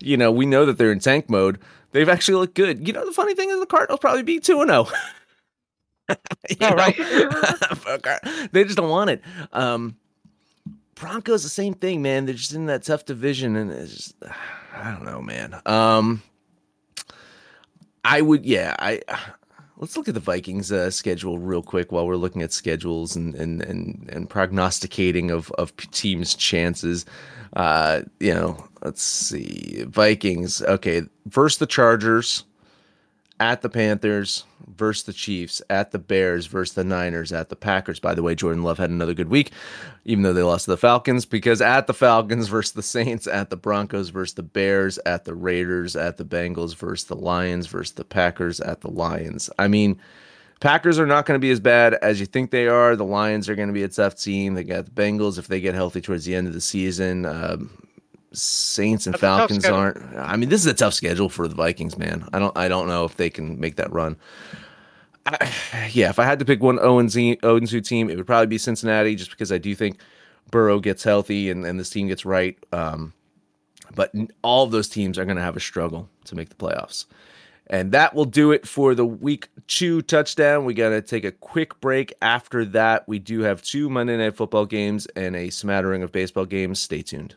you 0.01 0.17
know, 0.17 0.33
we 0.33 0.47
know 0.47 0.65
that 0.65 0.79
they're 0.79 0.93
in 0.93 0.99
tank 0.99 1.29
mode. 1.29 1.59
They've 1.93 2.09
actually 2.09 2.37
looked 2.37 2.55
good. 2.55 2.87
You 2.87 2.95
know, 2.95 3.05
the 3.05 3.13
funny 3.13 3.35
thing 3.35 3.51
is, 3.51 3.61
the 3.61 3.67
Cardinals 3.67 4.01
probably 4.01 4.23
beat 4.23 4.45
two 4.45 4.63
and 4.63 4.71
zero. 4.71 4.87
Oh. 6.09 6.17
right. 6.75 6.97
they 8.53 8.65
just 8.65 8.79
don't 8.79 8.89
want 8.89 9.11
it. 9.11 9.23
Um, 9.53 9.95
Broncos, 10.95 11.43
the 11.43 11.51
same 11.51 11.75
thing, 11.75 12.01
man. 12.01 12.25
They're 12.25 12.35
just 12.35 12.55
in 12.55 12.65
that 12.67 12.85
tough 12.85 13.05
division, 13.05 13.57
and 13.57 13.71
it's 13.71 13.95
just, 13.95 14.15
I 14.75 14.91
don't 14.91 15.05
know, 15.05 15.21
man. 15.21 15.61
Um, 15.67 16.23
I 18.05 18.21
would, 18.21 18.45
yeah. 18.47 18.75
I 18.79 19.01
let's 19.81 19.97
look 19.97 20.09
at 20.09 20.15
the 20.15 20.21
Vikings 20.21 20.71
uh, 20.71 20.91
schedule 20.91 21.39
real 21.39 21.63
quick 21.63 21.91
while 21.91 22.07
we're 22.07 22.17
looking 22.17 22.43
at 22.43 22.53
schedules 22.53 23.17
and 23.17 23.35
and 23.35 23.63
and, 23.63 24.09
and 24.13 24.31
prognosticating 24.31 25.31
of 25.31 25.51
of 25.53 25.75
teams' 25.77 26.35
chances. 26.35 27.05
Uh, 27.55 28.03
you 28.21 28.33
know, 28.33 28.65
let's 28.83 29.03
see, 29.03 29.85
Vikings. 29.89 30.63
Okay, 30.63 31.03
first 31.31 31.59
the 31.59 31.67
Chargers, 31.67 32.45
at 33.41 33.63
the 33.63 33.69
Panthers, 33.69 34.45
versus 34.77 35.05
the 35.05 35.13
Chiefs, 35.13 35.61
at 35.69 35.91
the 35.91 35.99
Bears, 35.99 36.47
versus 36.47 36.75
the 36.75 36.85
Niners, 36.85 37.33
at 37.33 37.49
the 37.49 37.57
Packers. 37.57 38.01
By 38.01 38.15
the 38.15 38.23
way, 38.23 38.35
Jordan 38.35 38.63
Love 38.63 38.79
had 38.79 38.91
another 38.91 39.15
good 39.15 39.29
week, 39.29 39.53
even 40.05 40.23
though 40.23 40.33
they 40.33 40.43
lost 40.43 40.67
to 40.67 40.71
the 40.71 40.77
Falcons, 40.77 41.25
because 41.27 41.61
at 41.61 41.87
the 41.87 41.95
Falcons 41.95 42.49
versus 42.51 42.73
the 42.73 42.83
Saints, 42.83 43.27
at 43.27 43.51
the 43.51 43.57
Broncos 43.57 44.11
versus 44.11 44.35
the 44.35 44.43
Bears, 44.43 44.99
at 45.05 45.25
the 45.25 45.35
Raiders, 45.35 45.97
at 45.97 46.17
the 46.17 46.25
Bengals 46.25 46.75
versus 46.75 47.07
the 47.07 47.17
Lions, 47.17 47.67
versus 47.67 47.93
the 47.93 48.05
Packers, 48.05 48.61
at 48.61 48.81
the 48.81 48.91
Lions. 48.91 49.51
I 49.59 49.69
mean, 49.69 50.01
Packers 50.61 50.99
are 50.99 51.07
not 51.07 51.25
going 51.25 51.41
to 51.41 51.45
be 51.45 51.51
as 51.51 51.61
bad 51.61 51.95
as 51.95 52.21
you 52.21 52.27
think 52.27 52.51
they 52.51 52.69
are. 52.69 52.95
The 52.95 53.05
Lions 53.05 53.49
are 53.49 53.55
going 53.55 53.69
to 53.69 53.75
be 53.75 53.83
a 53.83 53.89
tough 53.89 54.17
team. 54.17 54.55
They 54.55 54.65
got 54.65 54.85
the 54.85 54.91
Bengals 54.91 55.39
if 55.39 55.49
they 55.49 55.61
get 55.61 55.75
healthy 55.75 56.03
towards 56.03 56.27
the 56.27 56.35
end 56.35 56.47
of 56.49 56.53
the 56.53 56.61
season. 56.61 57.25
Um, 57.25 57.71
Saints 58.33 59.07
and 59.07 59.15
That's 59.15 59.21
Falcons 59.21 59.65
aren't. 59.65 59.99
I 60.17 60.37
mean, 60.37 60.49
this 60.49 60.61
is 60.61 60.67
a 60.67 60.75
tough 60.75 60.95
schedule 60.95 61.29
for 61.29 61.49
the 61.49 61.55
Vikings, 61.55 61.99
man. 61.99 62.29
I 62.33 62.39
don't 62.39 62.57
I 62.57 62.69
don't 62.69 62.87
know 62.87 63.05
if 63.05 63.17
they 63.17 63.31
can 63.31 63.59
make 63.59 63.77
that 63.77 63.93
run. 63.93 64.17
I, 65.27 65.91
yeah, 65.93 66.11
if 66.11 66.19
I 66.19 66.25
had 66.25 66.39
to 66.39 66.45
pick 66.45 66.63
one 66.63 66.79
0 66.79 66.99
and 66.99 67.11
2 67.11 67.81
team, 67.81 68.11
it 68.11 68.17
would 68.17 68.27
probably 68.27 68.47
be 68.47 68.59
Cincinnati, 68.59 69.15
just 69.15 69.31
because 69.31 69.53
I 69.53 69.59
do 69.59 69.75
think 69.75 70.01
Burrow 70.51 70.81
gets 70.81 71.03
healthy 71.03 71.51
and, 71.51 71.65
and 71.65 71.79
this 71.79 71.91
team 71.91 72.09
gets 72.09 72.25
right. 72.25 72.59
Um, 72.73 73.13
but 73.95 74.13
all 74.43 74.65
of 74.65 74.71
those 74.71 74.89
teams 74.89 75.19
are 75.19 75.25
going 75.25 75.37
to 75.37 75.43
have 75.43 75.57
a 75.57 75.61
struggle 75.61 76.09
to 76.25 76.37
make 76.37 76.49
the 76.49 76.55
playoffs. 76.55 77.07
And 77.67 77.93
that 77.93 78.15
will 78.15 78.25
do 78.25 78.51
it 78.51 78.67
for 78.67 78.97
the 78.97 79.07
week 79.07 79.49
two 79.69 80.03
touchdown. 80.03 80.65
We 80.65 80.75
got 80.75 80.89
to 80.89 81.01
take 81.01 81.25
a 81.25 81.31
quick 81.31 81.81
break. 81.81 82.13
After 82.21 82.65
that, 82.67 83.07
we 83.07 83.21
do 83.21 83.41
have 83.41 83.63
two 83.63 83.89
Monday 83.89 84.17
Night 84.17 84.35
Football 84.35 84.67
games 84.67 85.07
and 85.15 85.37
a 85.37 85.51
smattering 85.51 86.03
of 86.03 86.11
baseball 86.11 86.47
games. 86.47 86.81
Stay 86.81 87.03
tuned. 87.03 87.37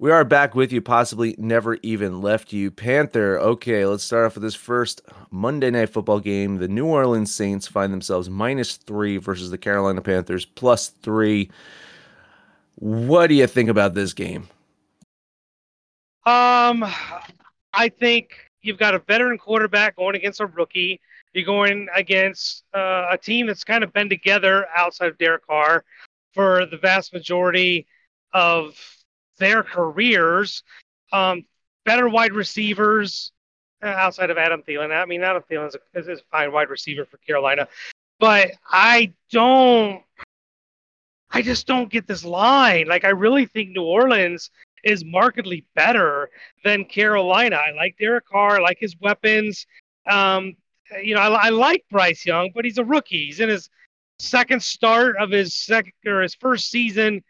We 0.00 0.10
are 0.12 0.24
back 0.24 0.54
with 0.54 0.72
you, 0.72 0.80
possibly 0.80 1.34
never 1.36 1.76
even 1.82 2.22
left 2.22 2.54
you. 2.54 2.70
Panther, 2.70 3.38
okay, 3.38 3.84
let's 3.84 4.02
start 4.02 4.24
off 4.24 4.34
with 4.34 4.42
this 4.42 4.54
first 4.54 5.02
Monday 5.30 5.70
night 5.70 5.90
football 5.90 6.20
game. 6.20 6.56
The 6.56 6.68
New 6.68 6.86
Orleans 6.86 7.34
Saints 7.34 7.66
find 7.66 7.92
themselves 7.92 8.30
minus 8.30 8.76
three 8.76 9.18
versus 9.18 9.50
the 9.50 9.58
Carolina 9.58 10.00
Panthers 10.00 10.46
plus 10.46 10.88
three. 10.88 11.50
What 12.76 13.26
do 13.26 13.34
you 13.34 13.46
think 13.46 13.68
about 13.68 13.92
this 13.92 14.14
game? 14.14 14.48
Um, 16.24 16.82
I 17.74 17.90
think 17.90 18.30
you've 18.62 18.78
got 18.78 18.94
a 18.94 19.00
veteran 19.00 19.36
quarterback 19.36 19.96
going 19.96 20.14
against 20.14 20.40
a 20.40 20.46
rookie. 20.46 20.98
You're 21.34 21.44
going 21.44 21.88
against 21.94 22.64
uh, 22.72 23.08
a 23.10 23.18
team 23.18 23.48
that's 23.48 23.64
kind 23.64 23.84
of 23.84 23.92
been 23.92 24.08
together 24.08 24.66
outside 24.74 25.08
of 25.08 25.18
Derek 25.18 25.46
Carr 25.46 25.84
for 26.32 26.64
the 26.64 26.78
vast 26.78 27.12
majority 27.12 27.86
of 28.32 28.78
their 29.40 29.64
careers. 29.64 30.62
Um, 31.12 31.44
better 31.84 32.08
wide 32.08 32.32
receivers 32.32 33.32
uh, 33.82 33.86
outside 33.86 34.30
of 34.30 34.38
Adam 34.38 34.62
Thielen. 34.62 34.94
I 34.94 35.04
mean, 35.06 35.24
Adam 35.24 35.42
Thielen 35.50 35.68
is 35.68 35.76
a, 36.06 36.12
is 36.12 36.20
a 36.20 36.22
fine 36.30 36.52
wide 36.52 36.70
receiver 36.70 37.04
for 37.04 37.16
Carolina, 37.18 37.66
but 38.20 38.52
I 38.68 39.12
don't. 39.32 40.02
I 41.32 41.42
just 41.42 41.66
don't 41.66 41.90
get 41.90 42.08
this 42.08 42.24
line. 42.24 42.88
Like, 42.88 43.04
I 43.04 43.10
really 43.10 43.46
think 43.46 43.70
New 43.70 43.84
Orleans 43.84 44.50
is 44.82 45.04
markedly 45.04 45.64
better 45.76 46.28
than 46.64 46.84
Carolina. 46.84 47.56
I 47.56 47.70
like 47.72 47.96
Derek 47.98 48.26
Carr, 48.26 48.56
I 48.56 48.60
like 48.60 48.78
his 48.80 48.96
weapons. 49.00 49.66
Um, 50.08 50.56
you 51.02 51.14
know, 51.14 51.20
I, 51.20 51.46
I 51.46 51.48
like 51.50 51.84
Bryce 51.88 52.26
Young, 52.26 52.50
but 52.52 52.64
he's 52.64 52.78
a 52.78 52.84
rookie. 52.84 53.26
He's 53.26 53.38
in 53.38 53.48
his 53.48 53.70
second 54.18 54.62
start 54.62 55.16
of 55.18 55.30
his 55.30 55.54
second 55.54 55.92
or 56.04 56.22
his 56.22 56.34
first 56.34 56.70
season. 56.70 57.22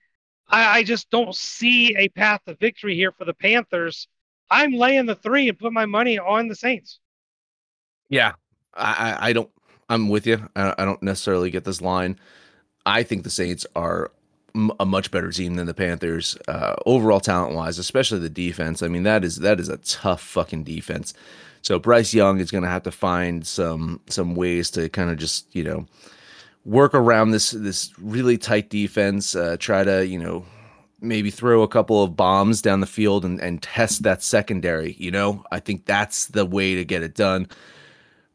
I, 0.51 0.79
I 0.79 0.83
just 0.83 1.11
don't 1.11 1.35
see 1.35 1.97
a 1.97 2.09
path 2.09 2.41
to 2.47 2.55
victory 2.55 2.95
here 2.95 3.13
for 3.13 3.25
the 3.25 3.35
Panthers. 3.35 4.09
I'm 4.51 4.73
laying 4.73 5.07
the 5.07 5.15
three 5.15 5.49
and 5.49 5.59
put 5.59 5.73
my 5.73 5.87
money 5.87 6.19
on 6.19 6.49
the 6.49 6.57
Saints. 6.57 6.99
Yeah, 8.09 8.33
I, 8.75 9.17
I- 9.21 9.33
don't. 9.33 9.51
I'm 9.89 10.09
with 10.09 10.25
you. 10.27 10.49
I, 10.55 10.73
I 10.79 10.85
don't 10.85 11.03
necessarily 11.03 11.51
get 11.51 11.65
this 11.65 11.81
line. 11.81 12.17
I 12.87 13.03
think 13.03 13.25
the 13.25 13.31
Saints 13.31 13.67
are 13.77 14.13
a 14.81 14.87
much 14.87 15.11
better 15.11 15.31
team 15.33 15.55
than 15.55 15.67
the 15.67 15.75
Panthers, 15.75 16.37
uh, 16.49 16.75
overall 16.87 17.21
talent 17.21 17.55
wise, 17.55 17.79
especially 17.79 18.19
the 18.21 18.31
defense. 18.31 18.83
I 18.83 18.89
mean, 18.89 19.03
that 19.05 19.25
is 19.25 19.37
that 19.39 19.61
is 19.61 19.69
a 19.69 19.79
tough 19.79 20.23
fucking 20.23 20.65
defense. 20.65 21.15
So 21.63 21.79
Bryce 21.79 22.15
Young 22.15 22.41
is 22.41 22.51
going 22.51 22.65
to 22.65 22.71
have 22.71 22.85
to 22.85 22.93
find 22.93 23.47
some 23.47 24.01
some 24.09 24.35
ways 24.35 24.71
to 24.73 24.89
kind 24.89 25.11
of 25.11 25.19
just 25.19 25.55
you 25.55 25.65
know 25.65 25.87
work 26.65 26.95
around 26.95 27.31
this 27.31 27.51
this 27.51 27.93
really 27.99 28.39
tight 28.39 28.71
defense. 28.71 29.35
Uh, 29.35 29.57
try 29.59 29.85
to 29.85 30.07
you 30.07 30.19
know 30.19 30.45
maybe 31.01 31.31
throw 31.31 31.63
a 31.63 31.69
couple 31.69 32.03
of 32.03 32.17
bombs 32.17 32.61
down 32.61 32.81
the 32.81 32.87
field 32.87 33.25
and, 33.25 33.41
and 33.41 33.63
test 33.63 34.03
that 34.03 34.23
secondary. 34.23 34.95
You 34.99 35.11
know, 35.11 35.45
I 35.51 35.61
think 35.61 35.87
that's 35.87 36.27
the 36.27 36.45
way 36.45 36.75
to 36.75 36.85
get 36.85 37.03
it 37.03 37.15
done. 37.15 37.49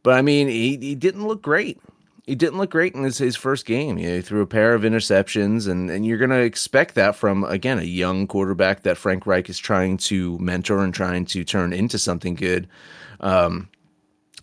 But 0.04 0.16
I 0.16 0.22
mean, 0.22 0.48
he, 0.48 0.78
he 0.78 0.96
didn't 0.96 1.28
look 1.28 1.42
great. 1.42 1.80
He 2.26 2.34
didn't 2.34 2.58
look 2.58 2.72
great 2.72 2.96
in 2.96 3.04
his, 3.04 3.20
his 3.20 3.36
first 3.36 3.68
game. 3.68 4.00
You 4.00 4.08
know, 4.08 4.16
he 4.16 4.22
threw 4.22 4.42
a 4.42 4.48
pair 4.48 4.74
of 4.74 4.82
interceptions, 4.82 5.68
and, 5.70 5.92
and 5.92 6.06
you're 6.06 6.18
going 6.18 6.32
to 6.32 6.42
expect 6.42 6.96
that 6.96 7.16
from, 7.16 7.44
again, 7.44 7.78
a 7.78 7.84
young 7.84 8.26
quarterback 8.26 8.82
that 8.82 8.98
Frank 8.98 9.28
Reich 9.28 9.48
is 9.48 9.60
trying 9.60 9.98
to 9.98 10.38
mentor 10.40 10.84
and 10.84 10.94
trying 10.94 11.26
to 11.26 11.44
turn 11.44 11.72
into 11.72 12.00
something 12.00 12.34
good. 12.34 12.68
Um, 13.20 13.70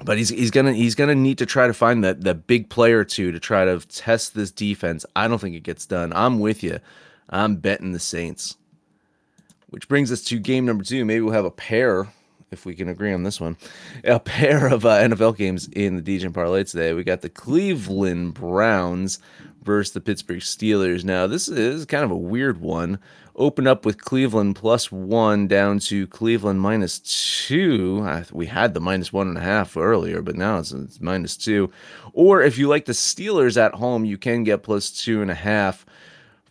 but 0.05 0.19
he's 0.19 0.29
he's 0.29 0.51
gonna 0.51 0.73
he's 0.73 0.95
gonna 0.95 1.15
need 1.15 1.39
to 1.39 1.47
try 1.47 1.67
to 1.67 1.75
find 1.75 2.05
that 2.05 2.23
that 2.23 2.47
big 2.47 2.69
player 2.69 2.99
or 2.99 3.05
two 3.05 3.33
to 3.33 3.41
try 3.41 3.65
to 3.65 3.79
test 3.81 4.35
this 4.35 4.51
defense. 4.51 5.07
I 5.17 5.29
don't 5.29 5.39
think 5.39 5.55
it 5.55 5.63
gets 5.63 5.87
done. 5.87 6.13
I'm 6.13 6.41
with 6.41 6.63
you. 6.63 6.81
I'm 7.31 7.57
betting 7.57 7.93
the 7.93 7.99
Saints. 7.99 8.57
Which 9.71 9.89
brings 9.89 10.13
us 10.13 10.23
to 10.25 10.39
game 10.39 10.67
number 10.67 10.85
two. 10.85 11.05
Maybe 11.05 11.23
we'll 11.23 11.33
have 11.33 11.47
a 11.47 11.51
pair 11.51 12.09
if 12.51 12.67
we 12.67 12.75
can 12.75 12.89
agree 12.89 13.13
on 13.13 13.23
this 13.23 13.41
one. 13.41 13.57
A 14.05 14.21
pair 14.21 14.67
of 14.69 14.85
uh, 14.85 15.01
NFL 15.01 15.37
games 15.37 15.69
in 15.69 15.97
the 15.97 16.03
DJ 16.03 16.33
parlay 16.33 16.65
today. 16.65 16.93
We 16.93 17.03
got 17.05 17.23
the 17.23 17.31
Cleveland 17.31 18.35
Browns 18.35 19.19
versus 19.63 19.93
the 19.93 20.01
Pittsburgh 20.01 20.41
Steelers. 20.41 21.05
Now 21.05 21.27
this 21.27 21.49
is 21.49 21.85
kind 21.85 22.05
of 22.05 22.11
a 22.11 22.17
weird 22.17 22.61
one. 22.61 22.99
Open 23.35 23.67
up 23.67 23.87
with 23.87 24.03
Cleveland 24.03 24.57
plus 24.57 24.93
one 24.93 25.49
down 25.49 25.79
to 25.81 26.07
Cleveland 26.09 26.61
minus 26.61 26.99
two. 27.47 28.07
We 28.33 28.47
had 28.47 28.75
the 28.75 28.81
minus 28.81 29.13
one 29.13 29.29
and 29.29 29.39
a 29.39 29.43
half 29.43 29.77
earlier, 29.77 30.21
but 30.21 30.37
now 30.37 30.59
it's, 30.59 30.73
it's 30.73 31.01
minus 31.01 31.37
two. 31.37 31.71
Or 32.13 32.43
if 32.43 32.59
you 32.59 32.69
like 32.69 32.85
the 32.85 32.93
Steelers 32.93 33.57
at 33.57 33.75
home, 33.75 34.05
you 34.05 34.19
can 34.19 34.45
get 34.45 34.63
plus 34.63 34.91
two 34.91 35.23
and 35.23 35.31
a 35.31 35.35
half 35.35 35.87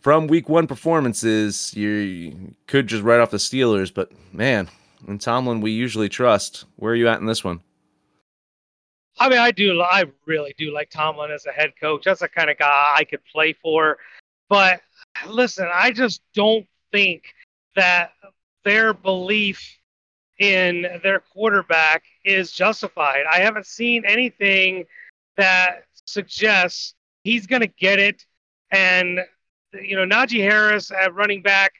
from 0.02 0.26
week 0.26 0.48
one 0.48 0.66
performances, 0.66 1.72
you 1.74 2.56
could 2.66 2.88
just 2.88 3.04
write 3.04 3.20
off 3.20 3.30
the 3.30 3.36
Steelers, 3.36 3.94
but 3.94 4.10
man, 4.32 4.68
in 5.06 5.18
Tomlin, 5.18 5.60
we 5.60 5.70
usually 5.70 6.08
trust. 6.08 6.64
Where 6.74 6.92
are 6.92 6.96
you 6.96 7.08
at 7.08 7.20
in 7.20 7.26
this 7.26 7.44
one? 7.44 7.60
I 9.22 9.28
mean, 9.28 9.38
I 9.38 9.52
do. 9.52 9.80
I 9.80 10.04
really 10.26 10.52
do 10.58 10.74
like 10.74 10.90
Tomlin 10.90 11.30
as 11.30 11.46
a 11.46 11.52
head 11.52 11.74
coach. 11.80 12.02
That's 12.04 12.20
the 12.20 12.28
kind 12.28 12.50
of 12.50 12.58
guy 12.58 12.94
I 12.96 13.04
could 13.04 13.24
play 13.24 13.52
for. 13.52 13.98
But 14.48 14.80
listen, 15.28 15.68
I 15.72 15.92
just 15.92 16.22
don't 16.34 16.66
think 16.90 17.32
that 17.76 18.10
their 18.64 18.92
belief 18.92 19.78
in 20.40 20.86
their 21.04 21.20
quarterback 21.20 22.02
is 22.24 22.50
justified. 22.50 23.22
I 23.32 23.38
haven't 23.38 23.66
seen 23.66 24.04
anything 24.04 24.86
that 25.36 25.84
suggests 26.04 26.94
he's 27.22 27.46
going 27.46 27.62
to 27.62 27.68
get 27.68 28.00
it. 28.00 28.26
And, 28.72 29.20
you 29.72 29.94
know, 29.94 30.04
Najee 30.04 30.42
Harris 30.42 30.90
at 30.90 31.14
running 31.14 31.42
back 31.42 31.74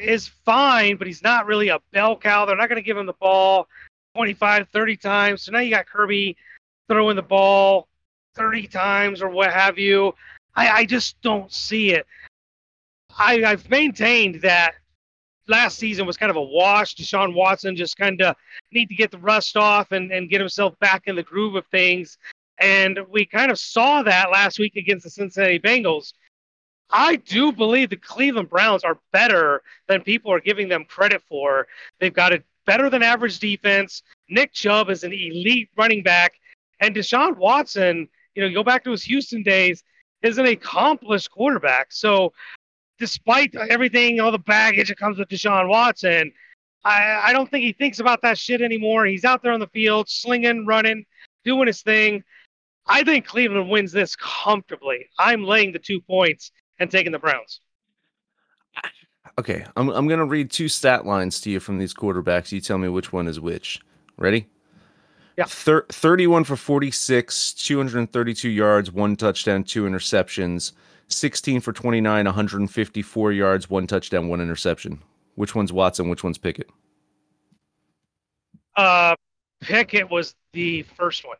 is 0.00 0.28
fine, 0.46 0.96
but 0.96 1.06
he's 1.06 1.22
not 1.22 1.44
really 1.44 1.68
a 1.68 1.80
bell 1.92 2.16
cow. 2.16 2.46
They're 2.46 2.56
not 2.56 2.70
going 2.70 2.80
to 2.80 2.86
give 2.86 2.96
him 2.96 3.04
the 3.04 3.12
ball 3.12 3.68
25, 4.18 4.68
30 4.70 4.96
times. 4.96 5.42
So 5.42 5.52
now 5.52 5.60
you 5.60 5.70
got 5.70 5.86
Kirby 5.86 6.36
throwing 6.88 7.14
the 7.14 7.22
ball 7.22 7.86
30 8.34 8.66
times 8.66 9.22
or 9.22 9.28
what 9.28 9.52
have 9.52 9.78
you. 9.78 10.12
I, 10.56 10.68
I 10.70 10.84
just 10.86 11.22
don't 11.22 11.52
see 11.52 11.92
it. 11.92 12.04
I, 13.16 13.44
I've 13.44 13.70
maintained 13.70 14.40
that 14.42 14.72
last 15.46 15.78
season 15.78 16.04
was 16.04 16.16
kind 16.16 16.30
of 16.30 16.36
a 16.36 16.42
wash. 16.42 16.96
Deshaun 16.96 17.32
Watson 17.32 17.76
just 17.76 17.96
kind 17.96 18.20
of 18.20 18.34
need 18.72 18.88
to 18.88 18.96
get 18.96 19.12
the 19.12 19.18
rust 19.18 19.56
off 19.56 19.92
and, 19.92 20.10
and 20.10 20.28
get 20.28 20.40
himself 20.40 20.76
back 20.80 21.04
in 21.06 21.14
the 21.14 21.22
groove 21.22 21.54
of 21.54 21.64
things. 21.66 22.18
And 22.58 22.98
we 23.08 23.24
kind 23.24 23.52
of 23.52 23.58
saw 23.60 24.02
that 24.02 24.32
last 24.32 24.58
week 24.58 24.74
against 24.74 25.04
the 25.04 25.10
Cincinnati 25.10 25.60
Bengals. 25.60 26.12
I 26.90 27.16
do 27.16 27.52
believe 27.52 27.90
the 27.90 27.96
Cleveland 27.96 28.48
Browns 28.48 28.82
are 28.82 28.98
better 29.12 29.62
than 29.86 30.00
people 30.00 30.32
are 30.32 30.40
giving 30.40 30.68
them 30.68 30.86
credit 30.86 31.22
for. 31.28 31.68
They've 32.00 32.12
got 32.12 32.32
a 32.32 32.42
better 32.68 32.90
than 32.90 33.02
average 33.02 33.38
defense. 33.38 34.02
Nick 34.28 34.52
Chubb 34.52 34.90
is 34.90 35.02
an 35.02 35.12
elite 35.12 35.70
running 35.74 36.02
back. 36.02 36.34
And 36.80 36.94
Deshaun 36.94 37.38
Watson, 37.38 38.06
you 38.34 38.42
know, 38.42 38.52
go 38.52 38.62
back 38.62 38.84
to 38.84 38.90
his 38.90 39.02
Houston 39.04 39.42
days, 39.42 39.82
is 40.22 40.36
an 40.36 40.44
accomplished 40.44 41.30
quarterback. 41.30 41.86
So 41.90 42.34
despite 42.98 43.54
everything, 43.54 44.20
all 44.20 44.30
the 44.30 44.38
baggage 44.38 44.88
that 44.88 44.98
comes 44.98 45.18
with 45.18 45.30
Deshaun 45.30 45.66
Watson, 45.66 46.30
I, 46.84 47.22
I 47.28 47.32
don't 47.32 47.50
think 47.50 47.64
he 47.64 47.72
thinks 47.72 48.00
about 48.00 48.20
that 48.20 48.36
shit 48.36 48.60
anymore. 48.60 49.06
He's 49.06 49.24
out 49.24 49.42
there 49.42 49.52
on 49.52 49.60
the 49.60 49.68
field, 49.68 50.10
slinging, 50.10 50.66
running, 50.66 51.06
doing 51.44 51.68
his 51.68 51.80
thing. 51.80 52.22
I 52.86 53.02
think 53.02 53.26
Cleveland 53.26 53.70
wins 53.70 53.92
this 53.92 54.14
comfortably. 54.14 55.06
I'm 55.18 55.42
laying 55.42 55.72
the 55.72 55.78
two 55.78 56.02
points 56.02 56.52
and 56.78 56.90
taking 56.90 57.12
the 57.12 57.18
Browns. 57.18 57.60
Okay, 59.38 59.64
I'm 59.76 59.88
I'm 59.90 60.08
gonna 60.08 60.26
read 60.26 60.50
two 60.50 60.68
stat 60.68 61.06
lines 61.06 61.40
to 61.42 61.50
you 61.50 61.60
from 61.60 61.78
these 61.78 61.94
quarterbacks. 61.94 62.50
You 62.50 62.60
tell 62.60 62.78
me 62.78 62.88
which 62.88 63.12
one 63.12 63.28
is 63.28 63.38
which. 63.38 63.80
Ready? 64.16 64.48
Yeah. 65.36 65.44
Thir- 65.44 65.86
31 65.90 66.42
for 66.42 66.56
46, 66.56 67.54
232 67.54 68.48
yards, 68.48 68.90
one 68.90 69.14
touchdown, 69.14 69.62
two 69.62 69.84
interceptions. 69.84 70.72
16 71.06 71.60
for 71.60 71.72
29, 71.72 72.24
154 72.26 73.32
yards, 73.32 73.70
one 73.70 73.86
touchdown, 73.86 74.28
one 74.28 74.40
interception. 74.40 75.00
Which 75.36 75.54
one's 75.54 75.72
Watson? 75.72 76.08
Which 76.10 76.24
one's 76.24 76.36
Pickett? 76.36 76.68
Uh, 78.76 79.14
Pickett 79.60 80.10
was 80.10 80.34
the 80.52 80.82
first 80.82 81.24
one. 81.26 81.36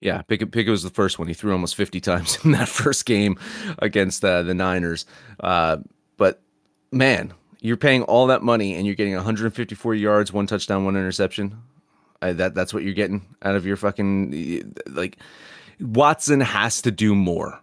Yeah, 0.00 0.22
Pickett, 0.22 0.50
Pickett 0.50 0.70
was 0.70 0.82
the 0.82 0.90
first 0.90 1.18
one. 1.18 1.28
He 1.28 1.34
threw 1.34 1.52
almost 1.52 1.76
50 1.76 2.00
times 2.00 2.38
in 2.44 2.52
that 2.52 2.68
first 2.68 3.04
game 3.04 3.38
against 3.78 4.24
uh, 4.24 4.42
the 4.42 4.54
Niners. 4.54 5.06
Uh, 5.38 5.76
but 6.16 6.42
man, 6.92 7.32
you're 7.60 7.76
paying 7.76 8.02
all 8.02 8.26
that 8.28 8.42
money 8.42 8.74
and 8.74 8.86
you're 8.86 8.94
getting 8.94 9.14
154 9.14 9.94
yards, 9.94 10.32
one 10.32 10.46
touchdown, 10.46 10.84
one 10.84 10.96
interception. 10.96 11.62
Uh, 12.20 12.32
that 12.34 12.54
that's 12.54 12.72
what 12.72 12.84
you're 12.84 12.92
getting 12.92 13.26
out 13.42 13.56
of 13.56 13.66
your 13.66 13.76
fucking 13.76 14.74
like. 14.90 15.18
Watson 15.80 16.40
has 16.40 16.80
to 16.82 16.92
do 16.92 17.14
more. 17.14 17.60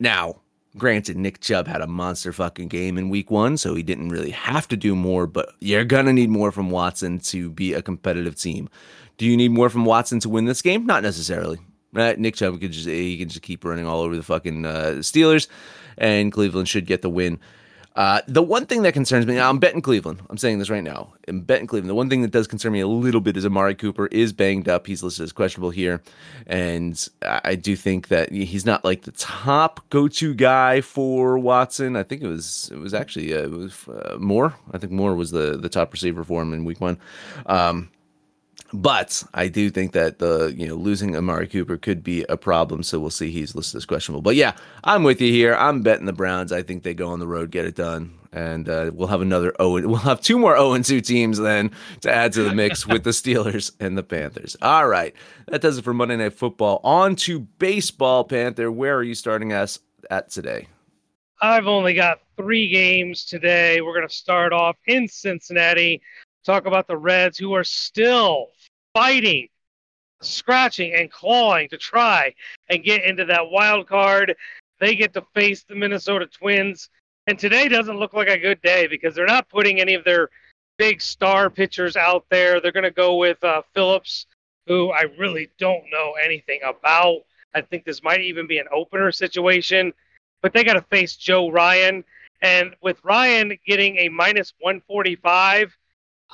Now, 0.00 0.36
granted, 0.78 1.16
Nick 1.16 1.40
Chubb 1.40 1.66
had 1.66 1.82
a 1.82 1.86
monster 1.86 2.32
fucking 2.32 2.68
game 2.68 2.96
in 2.96 3.10
week 3.10 3.30
one, 3.30 3.56
so 3.58 3.74
he 3.74 3.82
didn't 3.82 4.08
really 4.08 4.30
have 4.30 4.66
to 4.68 4.76
do 4.76 4.96
more, 4.96 5.26
but 5.26 5.52
you're 5.60 5.84
going 5.84 6.06
to 6.06 6.12
need 6.12 6.30
more 6.30 6.50
from 6.50 6.70
Watson 6.70 7.18
to 7.20 7.50
be 7.50 7.74
a 7.74 7.82
competitive 7.82 8.36
team. 8.36 8.68
Do 9.18 9.26
you 9.26 9.36
need 9.36 9.50
more 9.50 9.68
from 9.68 9.84
Watson 9.84 10.20
to 10.20 10.28
win 10.28 10.46
this 10.46 10.62
game? 10.62 10.86
Not 10.86 11.02
necessarily. 11.02 11.58
Right? 11.92 12.18
Nick 12.18 12.36
Chubb 12.36 12.58
could 12.58 12.72
just 12.72 12.88
he 12.88 13.18
can 13.18 13.28
just 13.28 13.42
keep 13.42 13.64
running 13.64 13.86
all 13.86 14.00
over 14.00 14.16
the 14.16 14.22
fucking 14.22 14.64
uh, 14.64 14.94
Steelers, 15.00 15.46
and 15.98 16.32
Cleveland 16.32 16.68
should 16.68 16.86
get 16.86 17.02
the 17.02 17.10
win. 17.10 17.38
Uh, 17.94 18.22
the 18.26 18.42
one 18.42 18.64
thing 18.64 18.82
that 18.82 18.94
concerns 18.94 19.26
me, 19.26 19.34
now 19.34 19.50
I'm 19.50 19.58
betting 19.58 19.82
Cleveland. 19.82 20.22
I'm 20.30 20.38
saying 20.38 20.58
this 20.58 20.70
right 20.70 20.82
now. 20.82 21.12
I'm 21.28 21.40
betting 21.40 21.66
Cleveland. 21.66 21.90
The 21.90 21.94
one 21.94 22.08
thing 22.08 22.22
that 22.22 22.30
does 22.30 22.46
concern 22.46 22.72
me 22.72 22.80
a 22.80 22.86
little 22.86 23.20
bit 23.20 23.36
is 23.36 23.44
Amari 23.44 23.74
Cooper 23.74 24.06
is 24.06 24.32
banged 24.32 24.68
up. 24.68 24.86
He's 24.86 25.02
listed 25.02 25.24
as 25.24 25.32
questionable 25.32 25.70
here. 25.70 26.02
And 26.46 27.06
I 27.22 27.54
do 27.54 27.76
think 27.76 28.08
that 28.08 28.32
he's 28.32 28.64
not 28.64 28.82
like 28.82 29.02
the 29.02 29.12
top 29.12 29.88
go 29.90 30.08
to 30.08 30.34
guy 30.34 30.80
for 30.80 31.38
Watson. 31.38 31.96
I 31.96 32.02
think 32.02 32.22
it 32.22 32.28
was, 32.28 32.70
it 32.72 32.78
was 32.78 32.94
actually, 32.94 33.34
uh, 33.34 33.42
it 33.42 33.50
was 33.50 33.86
uh, 33.88 34.16
Moore. 34.18 34.54
I 34.72 34.78
think 34.78 34.92
Moore 34.92 35.14
was 35.14 35.30
the, 35.30 35.58
the 35.58 35.68
top 35.68 35.92
receiver 35.92 36.24
for 36.24 36.40
him 36.40 36.54
in 36.54 36.64
week 36.64 36.80
one. 36.80 36.98
Um, 37.44 37.90
but 38.72 39.22
I 39.34 39.48
do 39.48 39.70
think 39.70 39.92
that 39.92 40.18
the 40.18 40.54
you 40.56 40.66
know 40.66 40.74
losing 40.74 41.14
Amari 41.16 41.46
Cooper 41.46 41.76
could 41.76 42.02
be 42.02 42.24
a 42.28 42.36
problem. 42.36 42.82
So 42.82 42.98
we'll 42.98 43.10
see. 43.10 43.30
He's 43.30 43.54
listed 43.54 43.78
as 43.78 43.86
questionable. 43.86 44.22
But 44.22 44.36
yeah, 44.36 44.52
I'm 44.84 45.02
with 45.02 45.20
you 45.20 45.30
here. 45.30 45.54
I'm 45.54 45.82
betting 45.82 46.06
the 46.06 46.12
Browns. 46.12 46.52
I 46.52 46.62
think 46.62 46.82
they 46.82 46.94
go 46.94 47.08
on 47.08 47.18
the 47.18 47.26
road, 47.26 47.50
get 47.50 47.66
it 47.66 47.74
done, 47.74 48.18
and 48.32 48.68
uh, 48.68 48.90
we'll 48.94 49.08
have 49.08 49.20
another 49.20 49.54
oh 49.58 49.72
we'll 49.72 49.96
have 49.96 50.20
two 50.20 50.38
more 50.38 50.56
0 50.56 50.72
and 50.72 50.84
2 50.84 51.00
teams 51.00 51.38
then 51.38 51.70
to 52.00 52.10
add 52.10 52.32
to 52.32 52.42
the 52.42 52.54
mix 52.54 52.86
with 52.88 53.04
the 53.04 53.10
Steelers 53.10 53.72
and 53.78 53.96
the 53.96 54.02
Panthers. 54.02 54.56
All 54.62 54.88
right, 54.88 55.14
that 55.48 55.60
does 55.60 55.78
it 55.78 55.82
for 55.82 55.94
Monday 55.94 56.16
Night 56.16 56.34
Football. 56.34 56.80
On 56.82 57.14
to 57.16 57.40
baseball, 57.40 58.24
Panther. 58.24 58.72
Where 58.72 58.96
are 58.96 59.02
you 59.02 59.14
starting 59.14 59.52
us 59.52 59.78
at 60.10 60.30
today? 60.30 60.68
I've 61.42 61.66
only 61.66 61.92
got 61.92 62.20
three 62.36 62.68
games 62.68 63.24
today. 63.24 63.80
We're 63.80 63.94
going 63.94 64.08
to 64.08 64.14
start 64.14 64.52
off 64.52 64.76
in 64.86 65.08
Cincinnati. 65.08 66.00
Talk 66.44 66.66
about 66.66 66.86
the 66.86 66.96
Reds, 66.96 67.36
who 67.36 67.52
are 67.54 67.64
still 67.64 68.48
fighting, 68.94 69.48
scratching, 70.20 70.94
and 70.94 71.10
clawing 71.10 71.68
to 71.70 71.78
try 71.78 72.34
and 72.68 72.84
get 72.84 73.04
into 73.04 73.24
that 73.26 73.50
wild 73.50 73.86
card. 73.86 74.34
They 74.80 74.94
get 74.96 75.14
to 75.14 75.22
face 75.34 75.64
the 75.64 75.74
Minnesota 75.74 76.26
Twins. 76.26 76.90
And 77.26 77.38
today 77.38 77.68
doesn't 77.68 77.98
look 77.98 78.14
like 78.14 78.28
a 78.28 78.38
good 78.38 78.60
day 78.62 78.86
because 78.88 79.14
they're 79.14 79.26
not 79.26 79.48
putting 79.48 79.80
any 79.80 79.94
of 79.94 80.04
their 80.04 80.28
big 80.76 81.00
star 81.00 81.50
pitchers 81.50 81.96
out 81.96 82.24
there. 82.30 82.60
They're 82.60 82.72
going 82.72 82.82
to 82.82 82.90
go 82.90 83.16
with 83.16 83.42
uh, 83.44 83.62
Phillips, 83.74 84.26
who 84.66 84.90
I 84.90 85.02
really 85.18 85.48
don't 85.58 85.84
know 85.92 86.14
anything 86.22 86.60
about. 86.64 87.20
I 87.54 87.60
think 87.60 87.84
this 87.84 88.02
might 88.02 88.20
even 88.20 88.46
be 88.46 88.58
an 88.58 88.66
opener 88.72 89.12
situation, 89.12 89.92
but 90.40 90.52
they 90.52 90.64
got 90.64 90.74
to 90.74 90.82
face 90.82 91.16
Joe 91.16 91.50
Ryan. 91.50 92.02
And 92.40 92.74
with 92.82 92.98
Ryan 93.04 93.56
getting 93.64 93.98
a 93.98 94.08
minus 94.08 94.52
145, 94.60 95.76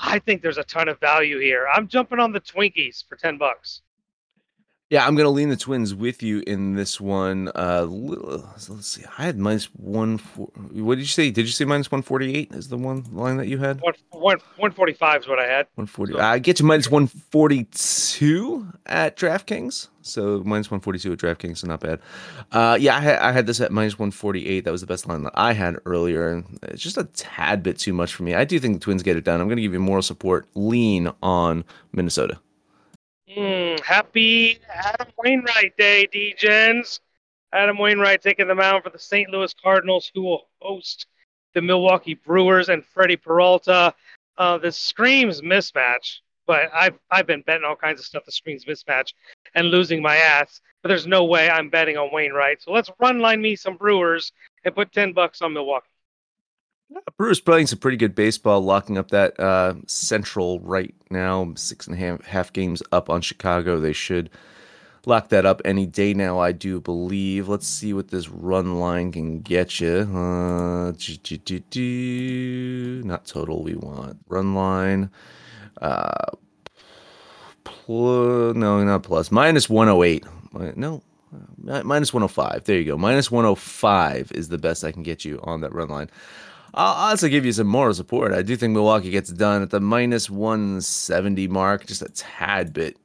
I 0.01 0.19
think 0.21 0.43
there's 0.43 0.59
a 0.59 0.65
ton 0.65 0.89
of 0.89 1.01
value 1.01 1.39
here. 1.39 1.67
I'm 1.73 1.89
jumping 1.89 2.21
on 2.21 2.33
the 2.33 2.41
Twinkies 2.41 3.07
for 3.09 3.17
10 3.17 3.39
bucks. 3.39 3.83
Yeah, 4.91 5.07
I'm 5.07 5.17
going 5.17 5.27
to 5.27 5.31
lean 5.31 5.51
the 5.51 5.57
Twins 5.57 5.95
with 5.95 6.23
you 6.23 6.43
in 6.47 6.75
this 6.75 6.99
one. 6.99 7.51
Uh, 7.55 7.85
let's 7.85 8.87
see. 8.87 9.05
I 9.19 9.25
had 9.25 9.37
minus 9.37 9.67
one. 9.75 10.17
What 10.17 10.95
did 10.95 11.03
you 11.03 11.07
say? 11.07 11.31
Did 11.31 11.45
you 11.45 11.53
say 11.53 11.67
minus 11.67 11.91
148 11.91 12.53
is 12.53 12.69
the 12.69 12.79
one 12.79 13.05
line 13.13 13.37
that 13.37 13.49
you 13.49 13.59
had? 13.59 13.83
One, 13.83 13.93
one, 14.13 14.39
145 14.57 15.21
is 15.21 15.29
what 15.29 15.39
I 15.39 15.43
had. 15.43 15.67
140. 15.75 16.15
So. 16.15 16.21
I 16.21 16.39
get 16.39 16.59
you 16.59 16.65
minus 16.65 16.91
142 16.91 18.67
at 18.87 19.15
DraftKings. 19.19 19.89
So 20.01 20.43
minus 20.47 20.71
142 20.71 21.13
at 21.13 21.19
DraftKings, 21.19 21.59
so 21.59 21.67
not 21.67 21.81
bad. 21.81 22.01
Uh, 22.51 22.79
yeah, 22.81 22.97
I 22.97 23.01
had, 23.01 23.19
I 23.19 23.33
had 23.33 23.47
this 23.47 23.61
at 23.61 23.71
minus 23.71 23.99
148. 23.99 24.65
That 24.65 24.71
was 24.71 24.81
the 24.81 24.87
best 24.87 25.07
line 25.07 25.23
that 25.25 25.35
I 25.35 25.53
had 25.53 25.77
earlier. 25.85 26.31
And 26.31 26.59
it's 26.63 26.83
just 26.83 26.97
a 26.97 27.05
tad 27.05 27.63
bit 27.63 27.79
too 27.79 27.93
much 27.93 28.15
for 28.15 28.23
me. 28.23 28.35
I 28.35 28.45
do 28.45 28.59
think 28.59 28.73
the 28.73 28.81
Twins 28.81 29.03
get 29.03 29.19
it 29.19 29.25
done. 29.25 29.39
I'm 29.39 29.49
going 29.49 29.57
to 29.57 29.63
give 29.63 29.75
you 29.75 29.81
moral 29.81 30.01
support. 30.01 30.49
Lean 30.55 31.13
on 31.23 31.63
Minnesota. 31.93 32.41
Mm, 33.39 33.79
happy 33.85 34.59
Adam 34.69 35.07
Wainwright 35.17 35.77
Day, 35.77 36.09
DJs. 36.13 36.99
Adam 37.53 37.79
Wainwright 37.79 38.21
taking 38.21 38.49
the 38.49 38.55
mound 38.57 38.83
for 38.83 38.91
the 38.91 38.99
St. 38.99 39.31
Louis 39.31 39.55
Cardinals, 39.63 40.11
who 40.13 40.23
will 40.23 40.49
host 40.61 41.07
the 41.55 41.63
Milwaukee 41.63 42.15
Brewers 42.15 42.69
and 42.69 42.85
Freddy 42.85 43.15
Peralta. 43.15 43.95
Uh, 44.39 44.59
this 44.59 44.77
screams 44.77 45.41
mismatch, 45.41 46.19
but 46.49 46.69
I've 46.75 46.99
I've 47.13 47.29
been 47.29 47.43
betting 47.43 47.65
all 47.65 47.77
kinds 47.77 48.01
of 48.01 48.07
stuff 48.07 48.25
that 48.25 48.33
screams 48.33 48.65
mismatch 48.65 49.13
and 49.55 49.71
losing 49.71 50.03
my 50.03 50.17
ass. 50.17 50.61
But 50.83 50.89
there's 50.89 51.07
no 51.07 51.25
way 51.25 51.49
I'm 51.49 51.71
betting 51.71 51.97
on 51.97 52.13
Wainwright. 52.13 52.61
So 52.63 52.73
let's 52.73 52.91
run 52.99 53.21
line 53.21 53.41
me 53.41 53.55
some 53.55 53.77
Brewers 53.77 54.33
and 54.65 54.75
put 54.75 54.91
ten 54.91 55.13
bucks 55.13 55.43
on 55.43 55.53
Milwaukee. 55.53 55.87
Brewers 57.17 57.41
playing 57.41 57.67
some 57.67 57.79
pretty 57.79 57.97
good 57.97 58.15
baseball, 58.15 58.61
locking 58.61 58.97
up 58.97 59.11
that 59.11 59.39
uh, 59.39 59.75
central 59.87 60.61
right 60.61 60.95
now. 61.11 61.53
Six 61.57 61.87
and 61.87 61.97
a 61.97 61.99
half, 61.99 62.25
half 62.25 62.53
games 62.53 62.83
up 62.93 63.11
on 63.11 63.21
Chicago. 63.21 63.79
They 63.79 63.93
should 63.93 64.31
lock 65.05 65.29
that 65.31 65.45
up 65.45 65.61
any 65.65 65.87
day 65.87 66.15
now, 66.15 66.39
I 66.39 66.53
do 66.53 66.81
believe. 66.81 67.49
Let's 67.49 67.67
see 67.67 67.93
what 67.93 68.09
this 68.09 68.29
run 68.29 68.79
line 68.79 69.13
can 69.13 69.41
get 69.41 69.81
you. 69.81 70.09
Uh, 70.15 70.93
not 73.05 73.27
total, 73.27 73.63
we 73.63 73.75
want 73.75 74.19
run 74.29 74.55
line. 74.55 75.11
Uh, 75.81 76.31
pl- 77.65 78.55
no, 78.55 78.83
not 78.85 79.03
plus. 79.03 79.31
Minus 79.31 79.69
108. 79.69 80.25
No, 80.77 81.03
minus 81.83 82.13
105. 82.15 82.65
There 82.65 82.79
you 82.79 82.85
go. 82.85 82.97
Minus 82.97 83.31
105 83.31 84.33
is 84.33 84.49
the 84.49 84.59
best 84.59 84.85
I 84.85 84.93
can 84.93 85.03
get 85.03 85.25
you 85.25 85.41
on 85.43 85.61
that 85.61 85.73
run 85.75 85.89
line. 85.89 86.11
I'll 86.75 87.11
also 87.11 87.29
give 87.29 87.45
you 87.45 87.53
some 87.53 87.67
moral 87.67 87.95
support. 87.95 88.33
I 88.33 88.43
do 88.43 88.57
think 88.57 88.73
Milwaukee 88.73 89.11
gets 89.11 89.31
done 89.31 89.63
at 89.63 89.71
the 89.71 89.81
minus 89.81 90.29
170 90.29 91.49
mark, 91.49 91.87
just 91.87 92.03
a 92.03 92.09
tad 92.11 92.73
bit 92.73 92.97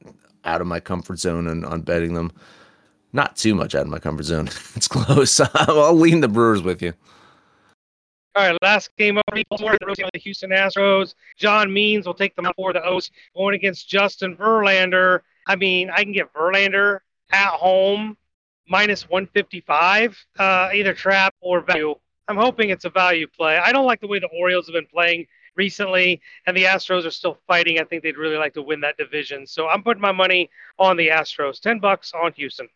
out 0.44 0.60
of 0.60 0.66
my 0.66 0.80
comfort 0.80 1.18
zone 1.18 1.46
on, 1.46 1.64
on 1.64 1.80
betting 1.80 2.14
them. 2.14 2.32
Not 3.12 3.36
too 3.36 3.54
much 3.54 3.74
out 3.74 3.82
of 3.82 3.88
my 3.88 3.98
comfort 3.98 4.24
zone. 4.24 4.48
it's 4.74 4.88
close. 4.88 5.40
I'll 5.54 5.94
lean 5.94 6.20
the 6.20 6.28
Brewers 6.28 6.62
with 6.62 6.82
you. 6.82 6.92
All 8.36 8.50
right, 8.50 8.58
last 8.62 8.90
game 8.96 9.16
of 9.16 9.22
the 9.32 10.18
Houston 10.18 10.50
Astros. 10.50 11.14
John 11.36 11.72
Means 11.72 12.04
will 12.04 12.14
take 12.14 12.34
them 12.34 12.50
for 12.56 12.72
the 12.72 12.84
O's 12.84 13.12
going 13.36 13.54
against 13.54 13.88
Justin 13.88 14.36
Verlander. 14.36 15.20
I 15.46 15.54
mean, 15.54 15.88
I 15.88 16.02
can 16.02 16.12
get 16.12 16.32
Verlander 16.34 16.98
at 17.30 17.50
home 17.50 18.16
minus 18.68 19.08
155, 19.08 20.18
uh, 20.38 20.70
either 20.74 20.94
trap 20.94 21.34
or 21.40 21.60
value. 21.60 21.94
I'm 22.28 22.36
hoping 22.36 22.70
it's 22.70 22.84
a 22.84 22.90
value 22.90 23.26
play. 23.26 23.58
I 23.58 23.72
don't 23.72 23.86
like 23.86 24.00
the 24.00 24.06
way 24.06 24.18
the 24.18 24.28
Orioles 24.38 24.66
have 24.66 24.74
been 24.74 24.86
playing 24.86 25.26
recently, 25.56 26.20
and 26.46 26.56
the 26.56 26.64
Astros 26.64 27.06
are 27.06 27.10
still 27.10 27.38
fighting. 27.46 27.78
I 27.78 27.84
think 27.84 28.02
they'd 28.02 28.16
really 28.16 28.36
like 28.36 28.54
to 28.54 28.62
win 28.62 28.80
that 28.80 28.96
division. 28.96 29.46
So 29.46 29.68
I'm 29.68 29.82
putting 29.82 30.00
my 30.00 30.12
money 30.12 30.50
on 30.78 30.96
the 30.96 31.08
Astros. 31.08 31.60
10 31.60 31.78
bucks 31.80 32.12
on 32.14 32.32
Houston. 32.32 32.68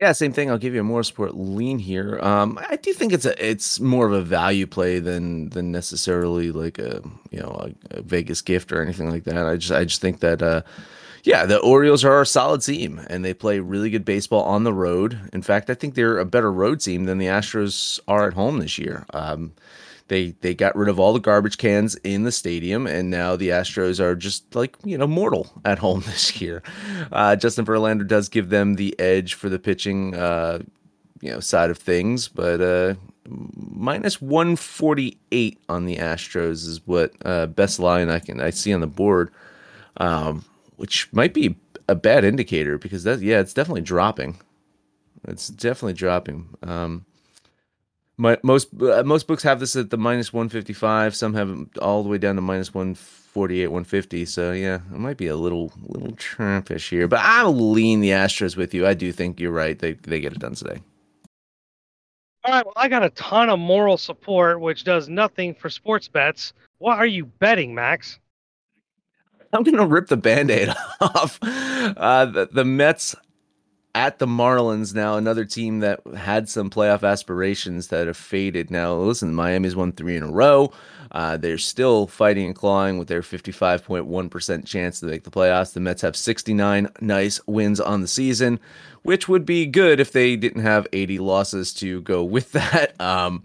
Yeah, 0.00 0.12
same 0.12 0.32
thing. 0.32 0.50
I'll 0.50 0.56
give 0.56 0.72
you 0.72 0.80
a 0.80 0.84
more 0.84 1.02
support 1.02 1.34
lean 1.34 1.78
here. 1.78 2.18
Um, 2.20 2.58
I 2.70 2.76
do 2.76 2.94
think 2.94 3.12
it's 3.12 3.26
a 3.26 3.46
it's 3.46 3.80
more 3.80 4.06
of 4.06 4.14
a 4.14 4.22
value 4.22 4.66
play 4.66 4.98
than 4.98 5.50
than 5.50 5.70
necessarily 5.70 6.52
like 6.52 6.78
a 6.78 7.02
you 7.30 7.38
know 7.38 7.70
a, 7.90 7.98
a 7.98 8.00
Vegas 8.00 8.40
gift 8.40 8.72
or 8.72 8.80
anything 8.80 9.10
like 9.10 9.24
that. 9.24 9.46
I 9.46 9.56
just 9.56 9.72
I 9.72 9.84
just 9.84 10.00
think 10.00 10.20
that 10.20 10.40
uh, 10.40 10.62
yeah, 11.24 11.46
the 11.46 11.58
Orioles 11.58 12.04
are 12.04 12.20
a 12.20 12.26
solid 12.26 12.62
team 12.62 13.00
and 13.08 13.24
they 13.24 13.34
play 13.34 13.58
really 13.60 13.90
good 13.90 14.04
baseball 14.04 14.42
on 14.44 14.64
the 14.64 14.72
road. 14.72 15.18
In 15.32 15.42
fact, 15.42 15.70
I 15.70 15.74
think 15.74 15.94
they're 15.94 16.18
a 16.18 16.24
better 16.24 16.52
road 16.52 16.80
team 16.80 17.04
than 17.04 17.18
the 17.18 17.26
Astros 17.26 18.00
are 18.08 18.26
at 18.26 18.34
home 18.34 18.58
this 18.58 18.78
year. 18.78 19.06
Um, 19.12 19.52
they 20.10 20.34
they 20.40 20.54
got 20.54 20.76
rid 20.76 20.88
of 20.88 20.98
all 20.98 21.12
the 21.12 21.20
garbage 21.20 21.56
cans 21.56 21.94
in 22.02 22.24
the 22.24 22.32
stadium, 22.32 22.86
and 22.86 23.10
now 23.10 23.36
the 23.36 23.50
Astros 23.50 24.00
are 24.00 24.16
just 24.16 24.54
like 24.56 24.76
you 24.84 24.98
know 24.98 25.06
mortal 25.06 25.48
at 25.64 25.78
home 25.78 26.00
this 26.06 26.40
year. 26.40 26.62
Uh, 27.12 27.36
Justin 27.36 27.64
Verlander 27.64 28.06
does 28.06 28.28
give 28.28 28.50
them 28.50 28.74
the 28.74 28.98
edge 28.98 29.34
for 29.34 29.48
the 29.48 29.58
pitching, 29.58 30.14
uh, 30.16 30.58
you 31.20 31.30
know, 31.30 31.38
side 31.38 31.70
of 31.70 31.78
things, 31.78 32.26
but 32.26 32.60
uh, 32.60 32.94
minus 33.28 34.20
one 34.20 34.56
forty 34.56 35.16
eight 35.30 35.58
on 35.68 35.86
the 35.86 35.96
Astros 35.96 36.66
is 36.66 36.84
what 36.86 37.12
uh, 37.24 37.46
best 37.46 37.78
line 37.78 38.10
I 38.10 38.18
can 38.18 38.40
I 38.40 38.50
see 38.50 38.74
on 38.74 38.80
the 38.80 38.88
board. 38.88 39.30
Um, 39.98 40.44
which 40.80 41.12
might 41.12 41.34
be 41.34 41.56
a 41.88 41.94
bad 41.94 42.24
indicator 42.24 42.78
because 42.78 43.04
that 43.04 43.20
yeah, 43.20 43.38
it's 43.38 43.52
definitely 43.52 43.82
dropping. 43.82 44.40
It's 45.28 45.48
definitely 45.48 45.92
dropping. 45.92 46.48
Um, 46.62 47.04
my, 48.16 48.38
most 48.42 48.68
uh, 48.80 49.02
most 49.02 49.26
books 49.26 49.42
have 49.42 49.60
this 49.60 49.76
at 49.76 49.90
the 49.90 49.98
minus 49.98 50.32
155. 50.32 51.14
Some 51.14 51.34
have 51.34 51.50
it 51.50 51.78
all 51.78 52.02
the 52.02 52.08
way 52.08 52.16
down 52.16 52.36
to 52.36 52.40
minus 52.40 52.72
148, 52.72 53.66
150. 53.68 54.24
So 54.24 54.52
yeah, 54.52 54.76
it 54.76 54.98
might 54.98 55.18
be 55.18 55.26
a 55.26 55.36
little 55.36 55.70
little 55.82 56.16
trampish 56.16 56.88
here, 56.88 57.06
but 57.06 57.20
I'll 57.22 57.54
lean 57.54 58.00
the 58.00 58.10
Astros 58.10 58.56
with 58.56 58.72
you. 58.72 58.86
I 58.86 58.94
do 58.94 59.12
think 59.12 59.38
you're 59.38 59.52
right. 59.52 59.78
They 59.78 59.92
they 59.92 60.18
get 60.18 60.32
it 60.32 60.38
done 60.38 60.54
today. 60.54 60.80
All 62.44 62.54
right. 62.54 62.64
Well, 62.64 62.74
I 62.76 62.88
got 62.88 63.04
a 63.04 63.10
ton 63.10 63.50
of 63.50 63.58
moral 63.58 63.98
support, 63.98 64.62
which 64.62 64.84
does 64.84 65.10
nothing 65.10 65.54
for 65.54 65.68
sports 65.68 66.08
bets. 66.08 66.54
What 66.78 66.96
are 66.96 67.06
you 67.06 67.26
betting, 67.26 67.74
Max? 67.74 68.18
I'm 69.52 69.62
gonna 69.62 69.86
rip 69.86 70.08
the 70.08 70.16
band-aid 70.16 70.68
off. 71.00 71.38
Uh, 71.42 72.24
the, 72.26 72.48
the 72.52 72.64
Mets 72.64 73.14
at 73.94 74.18
the 74.18 74.26
Marlins 74.26 74.94
now, 74.94 75.16
another 75.16 75.44
team 75.44 75.80
that 75.80 76.00
had 76.16 76.48
some 76.48 76.70
playoff 76.70 77.02
aspirations 77.02 77.88
that 77.88 78.06
have 78.06 78.16
faded. 78.16 78.70
Now, 78.70 78.94
listen, 78.94 79.34
Miami's 79.34 79.74
won 79.74 79.92
three 79.92 80.16
in 80.16 80.22
a 80.22 80.30
row. 80.30 80.72
Uh, 81.10 81.36
they're 81.36 81.58
still 81.58 82.06
fighting 82.06 82.46
and 82.46 82.54
clawing 82.54 82.98
with 82.98 83.08
their 83.08 83.22
55.1% 83.22 84.64
chance 84.64 85.00
to 85.00 85.06
make 85.06 85.24
the 85.24 85.30
playoffs. 85.30 85.72
The 85.72 85.80
Mets 85.80 86.02
have 86.02 86.14
69 86.14 86.88
nice 87.00 87.44
wins 87.48 87.80
on 87.80 88.00
the 88.00 88.06
season, 88.06 88.60
which 89.02 89.28
would 89.28 89.44
be 89.44 89.66
good 89.66 89.98
if 89.98 90.12
they 90.12 90.36
didn't 90.36 90.62
have 90.62 90.86
80 90.92 91.18
losses 91.18 91.74
to 91.74 92.00
go 92.02 92.22
with 92.22 92.52
that. 92.52 92.98
Um, 93.00 93.44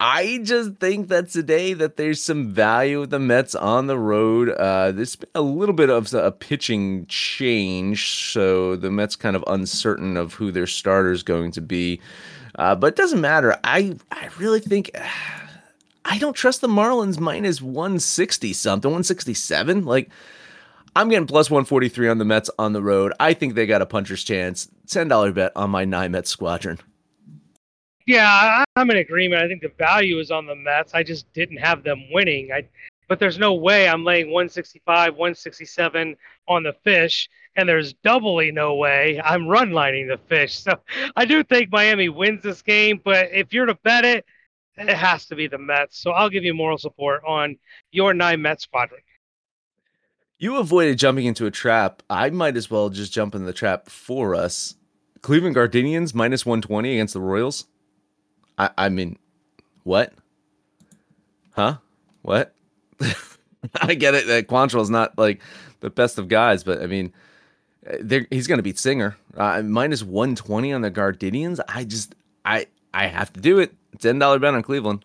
I 0.00 0.40
just 0.44 0.76
think 0.76 1.08
that 1.08 1.28
today 1.30 1.72
that 1.74 1.96
there's 1.96 2.22
some 2.22 2.50
value 2.50 3.00
with 3.00 3.10
the 3.10 3.18
Mets 3.18 3.56
on 3.56 3.88
the 3.88 3.98
road. 3.98 4.50
Uh, 4.50 4.92
there's 4.92 5.16
been 5.16 5.28
a 5.34 5.42
little 5.42 5.74
bit 5.74 5.90
of 5.90 6.12
a 6.14 6.30
pitching 6.30 7.06
change, 7.06 8.14
so 8.32 8.76
the 8.76 8.92
Mets 8.92 9.16
kind 9.16 9.34
of 9.34 9.42
uncertain 9.48 10.16
of 10.16 10.34
who 10.34 10.52
their 10.52 10.68
starter 10.68 11.10
is 11.10 11.24
going 11.24 11.50
to 11.52 11.60
be. 11.60 12.00
Uh, 12.54 12.76
but 12.76 12.88
it 12.88 12.96
doesn't 12.96 13.20
matter. 13.20 13.56
I 13.64 13.96
I 14.12 14.28
really 14.38 14.60
think 14.60 14.90
I 16.04 16.18
don't 16.18 16.34
trust 16.34 16.60
the 16.60 16.68
Marlins 16.68 17.18
minus 17.18 17.60
160 17.60 18.52
something, 18.52 18.90
167. 18.90 19.84
Like 19.84 20.10
I'm 20.94 21.08
getting 21.08 21.26
plus 21.26 21.50
143 21.50 22.08
on 22.08 22.18
the 22.18 22.24
Mets 22.24 22.50
on 22.56 22.72
the 22.72 22.82
road. 22.82 23.12
I 23.18 23.34
think 23.34 23.54
they 23.54 23.66
got 23.66 23.82
a 23.82 23.86
puncher's 23.86 24.22
chance. 24.22 24.68
$10 24.86 25.34
bet 25.34 25.52
on 25.56 25.70
my 25.70 25.84
nine 25.84 26.12
Mets 26.12 26.30
squadron. 26.30 26.78
Yeah, 28.08 28.64
I'm 28.74 28.90
in 28.90 28.96
agreement. 28.96 29.42
I 29.42 29.48
think 29.48 29.60
the 29.60 29.70
value 29.76 30.18
is 30.18 30.30
on 30.30 30.46
the 30.46 30.54
Mets. 30.54 30.94
I 30.94 31.02
just 31.02 31.30
didn't 31.34 31.58
have 31.58 31.84
them 31.84 32.10
winning. 32.10 32.50
I, 32.50 32.66
but 33.06 33.18
there's 33.18 33.38
no 33.38 33.52
way 33.52 33.86
I'm 33.86 34.02
laying 34.02 34.28
165, 34.28 35.12
167 35.12 36.16
on 36.48 36.62
the 36.62 36.72
fish, 36.84 37.28
and 37.56 37.68
there's 37.68 37.92
doubly 38.02 38.50
no 38.50 38.76
way 38.76 39.20
I'm 39.22 39.46
run 39.46 39.72
lining 39.72 40.08
the 40.08 40.16
fish. 40.26 40.58
So 40.58 40.80
I 41.16 41.26
do 41.26 41.44
think 41.44 41.70
Miami 41.70 42.08
wins 42.08 42.42
this 42.42 42.62
game, 42.62 42.98
but 43.04 43.28
if 43.30 43.52
you're 43.52 43.66
to 43.66 43.74
bet 43.74 44.06
it, 44.06 44.24
it 44.78 44.88
has 44.88 45.26
to 45.26 45.36
be 45.36 45.46
the 45.46 45.58
Mets. 45.58 45.98
So 45.98 46.12
I'll 46.12 46.30
give 46.30 46.44
you 46.44 46.54
moral 46.54 46.78
support 46.78 47.20
on 47.26 47.58
your 47.90 48.14
nine 48.14 48.40
Mets 48.40 48.62
squadron. 48.62 49.02
You 50.38 50.56
avoided 50.56 50.98
jumping 50.98 51.26
into 51.26 51.44
a 51.44 51.50
trap. 51.50 52.02
I 52.08 52.30
might 52.30 52.56
as 52.56 52.70
well 52.70 52.88
just 52.88 53.12
jump 53.12 53.34
in 53.34 53.44
the 53.44 53.52
trap 53.52 53.90
for 53.90 54.34
us. 54.34 54.76
Cleveland 55.20 55.56
Guardians 55.56 56.14
minus 56.14 56.46
120 56.46 56.94
against 56.94 57.12
the 57.12 57.20
Royals. 57.20 57.66
I, 58.58 58.70
I 58.76 58.88
mean, 58.88 59.18
what? 59.84 60.12
Huh? 61.52 61.78
What? 62.22 62.54
I 63.80 63.94
get 63.94 64.14
it 64.14 64.26
that 64.26 64.48
Quantrill 64.48 64.82
is 64.82 64.90
not 64.90 65.16
like 65.16 65.40
the 65.80 65.90
best 65.90 66.18
of 66.18 66.28
guys, 66.28 66.64
but 66.64 66.82
I 66.82 66.86
mean, 66.86 67.12
he's 68.30 68.46
going 68.46 68.58
to 68.58 68.62
beat 68.62 68.78
Singer. 68.78 69.16
Uh, 69.36 69.62
minus 69.62 70.02
120 70.02 70.72
on 70.72 70.82
the 70.82 70.90
Guardians. 70.90 71.60
I 71.68 71.84
just, 71.84 72.14
I, 72.44 72.66
I 72.92 73.06
have 73.06 73.32
to 73.34 73.40
do 73.40 73.58
it. 73.58 73.74
$10 73.98 74.40
bet 74.40 74.54
on 74.54 74.62
Cleveland. 74.62 75.04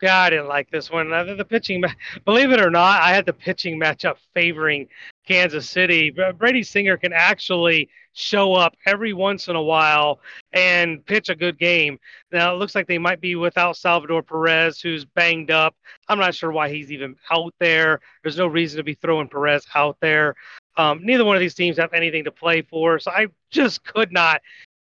Yeah, 0.00 0.18
I 0.18 0.30
didn't 0.30 0.48
like 0.48 0.70
this 0.70 0.90
one. 0.90 1.12
Uh, 1.12 1.24
the 1.24 1.44
pitching, 1.44 1.82
believe 2.24 2.52
it 2.52 2.60
or 2.60 2.70
not, 2.70 3.02
I 3.02 3.10
had 3.10 3.26
the 3.26 3.32
pitching 3.32 3.80
matchup 3.80 4.16
favoring 4.32 4.88
Kansas 5.28 5.68
City. 5.68 6.10
Brady 6.38 6.62
Singer 6.62 6.96
can 6.96 7.12
actually 7.12 7.90
show 8.14 8.54
up 8.54 8.74
every 8.86 9.12
once 9.12 9.48
in 9.48 9.56
a 9.56 9.62
while 9.62 10.20
and 10.54 11.04
pitch 11.04 11.28
a 11.28 11.34
good 11.34 11.58
game. 11.58 11.98
Now 12.32 12.54
it 12.54 12.58
looks 12.58 12.74
like 12.74 12.86
they 12.86 12.96
might 12.96 13.20
be 13.20 13.34
without 13.36 13.76
Salvador 13.76 14.22
Perez, 14.22 14.80
who's 14.80 15.04
banged 15.04 15.50
up. 15.50 15.76
I'm 16.08 16.18
not 16.18 16.34
sure 16.34 16.50
why 16.50 16.70
he's 16.70 16.90
even 16.90 17.14
out 17.30 17.52
there. 17.60 18.00
There's 18.22 18.38
no 18.38 18.46
reason 18.46 18.78
to 18.78 18.82
be 18.82 18.94
throwing 18.94 19.28
Perez 19.28 19.66
out 19.74 19.98
there. 20.00 20.34
Um, 20.78 21.04
neither 21.04 21.26
one 21.26 21.36
of 21.36 21.40
these 21.40 21.54
teams 21.54 21.76
have 21.76 21.92
anything 21.92 22.24
to 22.24 22.32
play 22.32 22.62
for, 22.62 22.98
so 22.98 23.10
I 23.10 23.26
just 23.50 23.84
could 23.84 24.10
not 24.10 24.40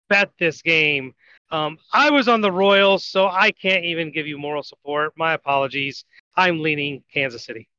bet 0.09 0.31
this 0.39 0.63
game. 0.63 1.13
Um, 1.51 1.77
I 1.91 2.09
was 2.09 2.27
on 2.27 2.41
the 2.41 2.51
Royals, 2.51 3.05
so 3.05 3.27
I 3.27 3.51
can't 3.51 3.85
even 3.85 4.11
give 4.11 4.25
you 4.25 4.39
moral 4.39 4.63
support. 4.63 5.13
My 5.15 5.33
apologies. 5.33 6.05
I'm 6.35 6.61
leaning 6.61 7.03
Kansas 7.13 7.45
City. 7.45 7.69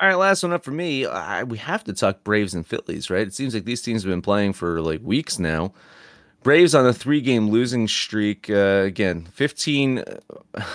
All 0.00 0.08
right, 0.08 0.14
last 0.14 0.42
one 0.42 0.52
up 0.52 0.64
for 0.64 0.70
me. 0.70 1.04
I, 1.06 1.42
we 1.42 1.58
have 1.58 1.84
to 1.84 1.92
talk 1.92 2.24
Braves 2.24 2.54
and 2.54 2.66
Phillies, 2.66 3.10
right? 3.10 3.26
It 3.26 3.34
seems 3.34 3.54
like 3.54 3.64
these 3.64 3.82
teams 3.82 4.02
have 4.02 4.10
been 4.10 4.22
playing 4.22 4.54
for 4.54 4.80
like 4.80 5.00
weeks 5.02 5.38
now. 5.38 5.72
Braves 6.42 6.74
on 6.74 6.86
a 6.86 6.92
three-game 6.92 7.50
losing 7.50 7.86
streak. 7.86 8.50
Uh, 8.50 8.82
again, 8.84 9.28
15 9.32 9.98
uh, 9.98 10.02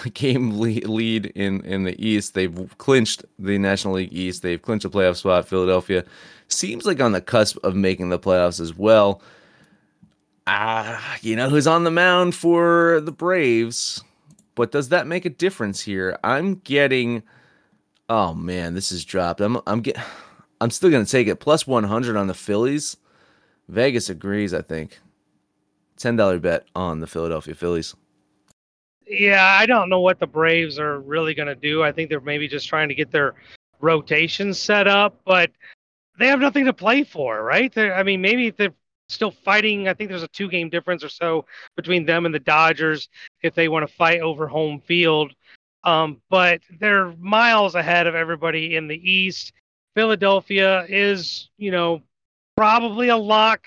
game 0.14 0.60
lead 0.60 1.26
in 1.36 1.62
in 1.66 1.84
the 1.84 2.06
East. 2.06 2.36
They've 2.36 2.78
clinched 2.78 3.26
the 3.38 3.58
National 3.58 3.96
League 3.96 4.14
East. 4.14 4.44
They've 4.44 4.62
clinched 4.62 4.86
a 4.86 4.90
playoff 4.90 5.18
spot. 5.18 5.48
Philadelphia 5.48 6.06
seems 6.48 6.86
like 6.86 7.02
on 7.02 7.12
the 7.12 7.20
cusp 7.20 7.58
of 7.64 7.76
making 7.76 8.10
the 8.10 8.20
playoffs 8.20 8.62
as 8.62 8.78
well. 8.78 9.22
Ah, 10.46 11.16
uh, 11.16 11.18
you 11.22 11.36
know 11.36 11.50
who's 11.50 11.68
on 11.68 11.84
the 11.84 11.92
mound 11.92 12.34
for 12.36 13.02
the 13.02 13.12
Braves? 13.12 14.04
But 14.56 14.72
does 14.72 14.90
that 14.90 15.06
make 15.06 15.26
a 15.26 15.30
difference 15.30 15.82
here? 15.82 16.18
I'm 16.24 16.56
getting 16.56 17.24
Oh 18.10 18.34
man, 18.34 18.74
this 18.74 18.92
is 18.92 19.04
dropped. 19.04 19.42
I'm 19.42 19.60
I'm 19.68 19.82
get 19.82 19.98
I'm 20.62 20.72
still 20.72 20.90
gonna 20.90 21.06
take 21.06 21.28
it 21.28 21.40
plus 21.40 21.68
100 21.68 22.16
on 22.16 22.28
the 22.28 22.34
Phillies. 22.34 22.98
Vegas 23.68 24.10
agrees, 24.10 24.54
I 24.54 24.62
think. 24.62 25.00
$10 25.98 26.42
bet 26.42 26.66
on 26.76 27.00
the 27.00 27.08
Philadelphia 27.08 27.56
Phillies. 27.56 27.96
Yeah, 29.08 29.44
I 29.60 29.66
don't 29.66 29.90
know 29.90 30.00
what 30.00 30.20
the 30.20 30.28
Braves 30.28 30.80
are 30.80 31.00
really 31.00 31.34
to 31.34 31.56
do. 31.56 31.84
I 31.84 31.92
think 31.92 32.10
they're 32.10 32.20
maybe 32.20 32.48
just 32.48 32.68
trying 32.68 32.90
to 32.90 32.96
get 32.96 33.12
their 33.12 33.36
rotation 33.80 34.54
set 34.54 34.88
up, 34.88 35.20
but 35.26 35.52
they 36.20 36.28
have 36.28 36.40
nothing 36.40 36.66
to 36.66 36.74
play 36.74 37.04
for, 37.04 37.44
right? 37.44 37.74
They're, 37.74 37.96
I 37.96 38.04
mean, 38.04 38.22
maybe 38.22 38.50
they're 38.52 38.74
still 39.10 39.32
fighting. 39.32 39.88
I 39.88 39.94
think 39.94 40.10
there's 40.10 40.24
a 40.24 40.28
two 40.30 40.50
game 40.50 40.70
difference 40.70 41.04
or 41.04 41.10
so 41.10 41.46
between 41.76 42.06
them 42.06 42.26
and 42.26 42.36
the 42.36 42.40
Dodgers 42.40 43.10
if 43.42 43.56
they 43.56 43.70
want 43.70 43.88
to 43.88 43.94
fight 43.96 44.20
over 44.20 44.48
home 44.48 44.82
field. 44.82 45.34
Um, 45.88 46.22
but 46.30 46.60
they're 46.82 47.14
miles 47.14 47.74
ahead 47.74 48.08
of 48.08 48.14
everybody 48.14 48.76
in 48.76 48.90
the 48.90 49.10
East. 49.10 49.54
Philadelphia 49.96 50.86
is, 50.90 51.50
you 51.58 51.72
know, 51.72 52.02
probably 52.58 53.08
a 53.08 53.16
lock. 53.16 53.64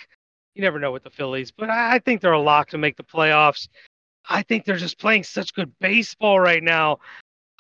You 0.55 0.61
never 0.61 0.79
know 0.79 0.93
with 0.93 1.03
the 1.03 1.11
Phillies, 1.11 1.51
but 1.51 1.71
I, 1.71 1.95
I 1.95 1.99
think 1.99 2.21
they're 2.21 2.33
a 2.33 2.39
lock 2.39 2.69
to 2.69 2.79
make 2.79 2.99
the 2.99 3.03
playoffs. 3.03 3.69
I 4.29 4.43
think 4.43 4.67
they're 4.67 4.77
just 4.77 4.99
playing 4.99 5.25
such 5.25 5.55
good 5.55 5.73
baseball 5.81 6.39
right 6.39 6.63
now. 6.63 6.99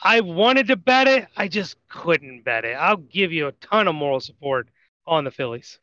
I 0.03 0.21
wanted 0.21 0.67
to 0.67 0.77
bet 0.77 1.09
it, 1.09 1.27
I 1.39 1.49
just 1.49 1.77
couldn't 1.89 2.45
bet 2.45 2.67
it. 2.67 2.75
I'll 2.75 2.99
give 2.99 3.33
you 3.33 3.47
a 3.47 3.53
ton 3.53 3.89
of 3.89 3.95
moral 3.95 4.21
support 4.21 4.69
on 5.07 5.25
the 5.25 5.31
Phillies. 5.31 5.79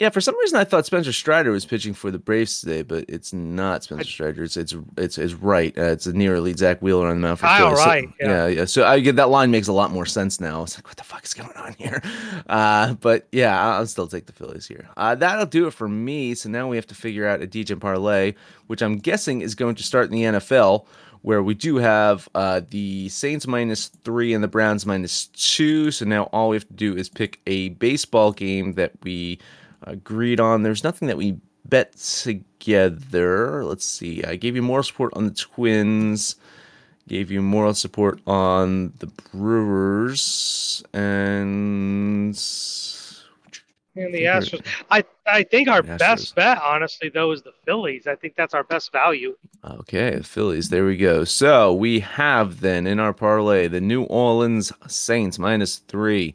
Yeah, 0.00 0.08
for 0.08 0.22
some 0.22 0.36
reason 0.38 0.58
I 0.58 0.64
thought 0.64 0.86
Spencer 0.86 1.12
Strider 1.12 1.50
was 1.50 1.66
pitching 1.66 1.92
for 1.92 2.10
the 2.10 2.18
Braves 2.18 2.62
today, 2.62 2.80
but 2.80 3.04
it's 3.06 3.34
not 3.34 3.84
Spencer 3.84 4.04
Strider. 4.04 4.42
It's 4.44 4.56
it's 4.56 4.74
it's, 4.96 5.18
it's 5.18 5.34
right. 5.34 5.76
Uh, 5.76 5.92
it's 5.92 6.06
a 6.06 6.14
near 6.14 6.40
lead 6.40 6.58
Zack 6.58 6.80
Wheeler 6.80 7.08
on 7.08 7.20
the 7.20 7.28
mound 7.28 7.38
for 7.38 7.44
Kyle 7.44 7.76
Philly. 7.76 8.06
So, 8.06 8.12
yeah. 8.18 8.28
yeah, 8.28 8.46
yeah. 8.46 8.64
So 8.64 8.86
I 8.86 8.98
get 9.00 9.16
that 9.16 9.28
line 9.28 9.50
makes 9.50 9.68
a 9.68 9.74
lot 9.74 9.90
more 9.90 10.06
sense 10.06 10.40
now. 10.40 10.62
It's 10.62 10.78
like 10.78 10.86
what 10.86 10.96
the 10.96 11.04
fuck 11.04 11.22
is 11.26 11.34
going 11.34 11.54
on 11.54 11.74
here? 11.74 12.02
Uh, 12.48 12.94
but 12.94 13.28
yeah, 13.30 13.76
I'll 13.76 13.86
still 13.86 14.08
take 14.08 14.24
the 14.24 14.32
Phillies 14.32 14.66
here. 14.66 14.88
Uh, 14.96 15.14
that'll 15.14 15.44
do 15.44 15.66
it 15.66 15.72
for 15.72 15.86
me. 15.86 16.34
So 16.34 16.48
now 16.48 16.66
we 16.66 16.76
have 16.76 16.86
to 16.86 16.94
figure 16.94 17.28
out 17.28 17.42
a 17.42 17.46
DJ 17.46 17.78
parlay, 17.78 18.34
which 18.68 18.82
I'm 18.82 18.96
guessing 18.96 19.42
is 19.42 19.54
going 19.54 19.74
to 19.74 19.82
start 19.82 20.06
in 20.06 20.12
the 20.12 20.22
NFL 20.38 20.86
where 21.22 21.42
we 21.42 21.52
do 21.52 21.76
have 21.76 22.26
uh, 22.34 22.62
the 22.70 23.10
Saints 23.10 23.46
minus 23.46 23.88
three 23.88 24.32
and 24.32 24.42
the 24.42 24.48
Browns 24.48 24.86
minus 24.86 25.26
two. 25.26 25.90
So 25.90 26.06
now 26.06 26.24
all 26.32 26.48
we 26.48 26.56
have 26.56 26.66
to 26.68 26.74
do 26.74 26.96
is 26.96 27.10
pick 27.10 27.40
a 27.46 27.68
baseball 27.68 28.32
game 28.32 28.72
that 28.72 28.92
we 29.02 29.38
agreed 29.82 30.40
on. 30.40 30.62
There's 30.62 30.84
nothing 30.84 31.08
that 31.08 31.16
we 31.16 31.38
bet 31.64 31.96
together. 31.96 33.64
Let's 33.64 33.84
see. 33.84 34.24
I 34.24 34.36
gave 34.36 34.56
you 34.56 34.62
moral 34.62 34.82
support 34.82 35.12
on 35.14 35.26
the 35.26 35.34
Twins. 35.34 36.36
Gave 37.08 37.30
you 37.30 37.42
moral 37.42 37.74
support 37.74 38.20
on 38.26 38.92
the 38.98 39.06
Brewers 39.06 40.82
and 40.92 42.36
And 43.96 44.14
the 44.14 44.22
Astros. 44.22 44.64
I 44.90 45.04
I 45.26 45.42
think 45.42 45.68
our 45.68 45.82
best 45.82 46.34
bet, 46.36 46.60
honestly, 46.62 47.08
though, 47.08 47.32
is 47.32 47.42
the 47.42 47.52
Phillies. 47.64 48.06
I 48.06 48.14
think 48.14 48.36
that's 48.36 48.54
our 48.54 48.62
best 48.62 48.92
value. 48.92 49.36
Okay, 49.64 50.16
the 50.16 50.24
Phillies. 50.24 50.68
There 50.68 50.86
we 50.86 50.96
go. 50.96 51.24
So 51.24 51.74
we 51.74 52.00
have 52.00 52.60
then 52.60 52.86
in 52.86 53.00
our 53.00 53.12
parlay 53.12 53.66
the 53.66 53.80
New 53.80 54.04
Orleans 54.04 54.72
Saints 54.86 55.38
minus 55.38 55.78
three, 55.78 56.34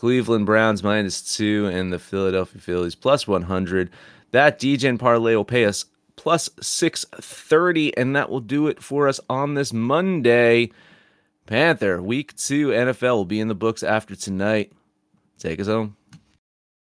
Cleveland 0.00 0.46
Browns 0.46 0.82
minus 0.82 1.36
two, 1.36 1.66
and 1.66 1.92
the 1.92 1.98
Philadelphia 1.98 2.58
Phillies 2.58 2.94
plus 2.94 3.28
100. 3.28 3.90
That 4.30 4.58
DGen 4.58 4.98
parlay 4.98 5.34
will 5.34 5.44
pay 5.44 5.66
us 5.66 5.84
plus 6.16 6.48
630, 6.62 7.94
and 7.98 8.16
that 8.16 8.30
will 8.30 8.40
do 8.40 8.66
it 8.68 8.82
for 8.82 9.08
us 9.08 9.20
on 9.28 9.52
this 9.52 9.74
Monday. 9.74 10.70
Panther, 11.44 12.00
week 12.00 12.34
two 12.34 12.68
NFL 12.68 13.12
will 13.16 13.24
be 13.26 13.40
in 13.40 13.48
the 13.48 13.54
books 13.54 13.82
after 13.82 14.16
tonight. 14.16 14.72
Take 15.38 15.60
us 15.60 15.66
home. 15.66 15.94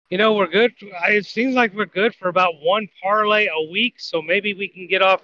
You 0.10 0.18
know, 0.18 0.34
we're 0.34 0.48
good. 0.48 0.74
It 0.82 1.28
seems 1.28 1.54
like 1.54 1.76
we're 1.76 1.86
good 1.86 2.16
for 2.16 2.30
about 2.30 2.56
one 2.60 2.90
parlay 3.04 3.46
a 3.46 3.70
week, 3.70 4.00
so 4.00 4.20
maybe 4.20 4.56
we 4.56 4.68
can 4.68 4.88
get 4.88 5.04
off 5.04 5.22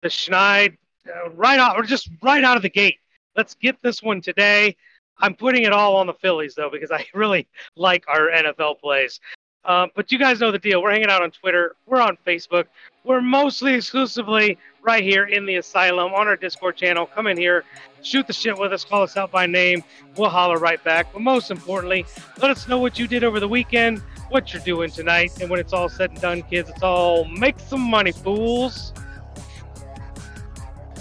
the 0.00 0.08
Schneid 0.08 0.78
uh, 1.06 1.28
right 1.32 1.60
out, 1.60 1.76
or 1.76 1.82
just 1.82 2.08
right 2.22 2.44
out 2.44 2.56
of 2.56 2.62
the 2.62 2.70
gate. 2.70 2.96
Let's 3.36 3.54
get 3.56 3.76
this 3.82 4.02
one 4.02 4.22
today. 4.22 4.74
I'm 5.20 5.34
putting 5.34 5.64
it 5.64 5.72
all 5.72 5.96
on 5.96 6.06
the 6.06 6.14
Phillies 6.14 6.54
though 6.54 6.70
because 6.70 6.90
I 6.90 7.06
really 7.14 7.46
like 7.76 8.04
our 8.08 8.28
NFL 8.30 8.80
plays. 8.80 9.20
Um, 9.64 9.90
but 9.94 10.10
you 10.10 10.18
guys 10.18 10.40
know 10.40 10.50
the 10.50 10.58
deal. 10.58 10.82
We're 10.82 10.92
hanging 10.92 11.10
out 11.10 11.22
on 11.22 11.30
Twitter. 11.30 11.76
We're 11.86 12.00
on 12.00 12.16
Facebook. 12.26 12.64
We're 13.04 13.20
mostly 13.20 13.74
exclusively 13.74 14.56
right 14.82 15.02
here 15.02 15.24
in 15.24 15.44
the 15.44 15.56
asylum 15.56 16.14
on 16.14 16.26
our 16.26 16.36
Discord 16.36 16.76
channel. 16.76 17.06
Come 17.06 17.26
in 17.26 17.36
here, 17.36 17.64
shoot 18.02 18.26
the 18.26 18.32
shit 18.32 18.58
with 18.58 18.72
us, 18.72 18.84
call 18.84 19.02
us 19.02 19.16
out 19.18 19.30
by 19.30 19.46
name. 19.46 19.84
We'll 20.16 20.30
holler 20.30 20.58
right 20.58 20.82
back. 20.82 21.12
But 21.12 21.20
most 21.20 21.50
importantly, 21.50 22.06
let 22.40 22.50
us 22.50 22.68
know 22.68 22.78
what 22.78 22.98
you 22.98 23.06
did 23.06 23.22
over 23.22 23.38
the 23.38 23.48
weekend, 23.48 23.98
what 24.30 24.52
you're 24.52 24.62
doing 24.62 24.90
tonight, 24.90 25.32
and 25.40 25.50
when 25.50 25.60
it's 25.60 25.74
all 25.74 25.88
said 25.88 26.10
and 26.10 26.20
done, 26.20 26.42
kids, 26.42 26.70
it's 26.70 26.82
all 26.82 27.26
make 27.26 27.58
some 27.58 27.82
money, 27.82 28.12
fools. 28.12 28.94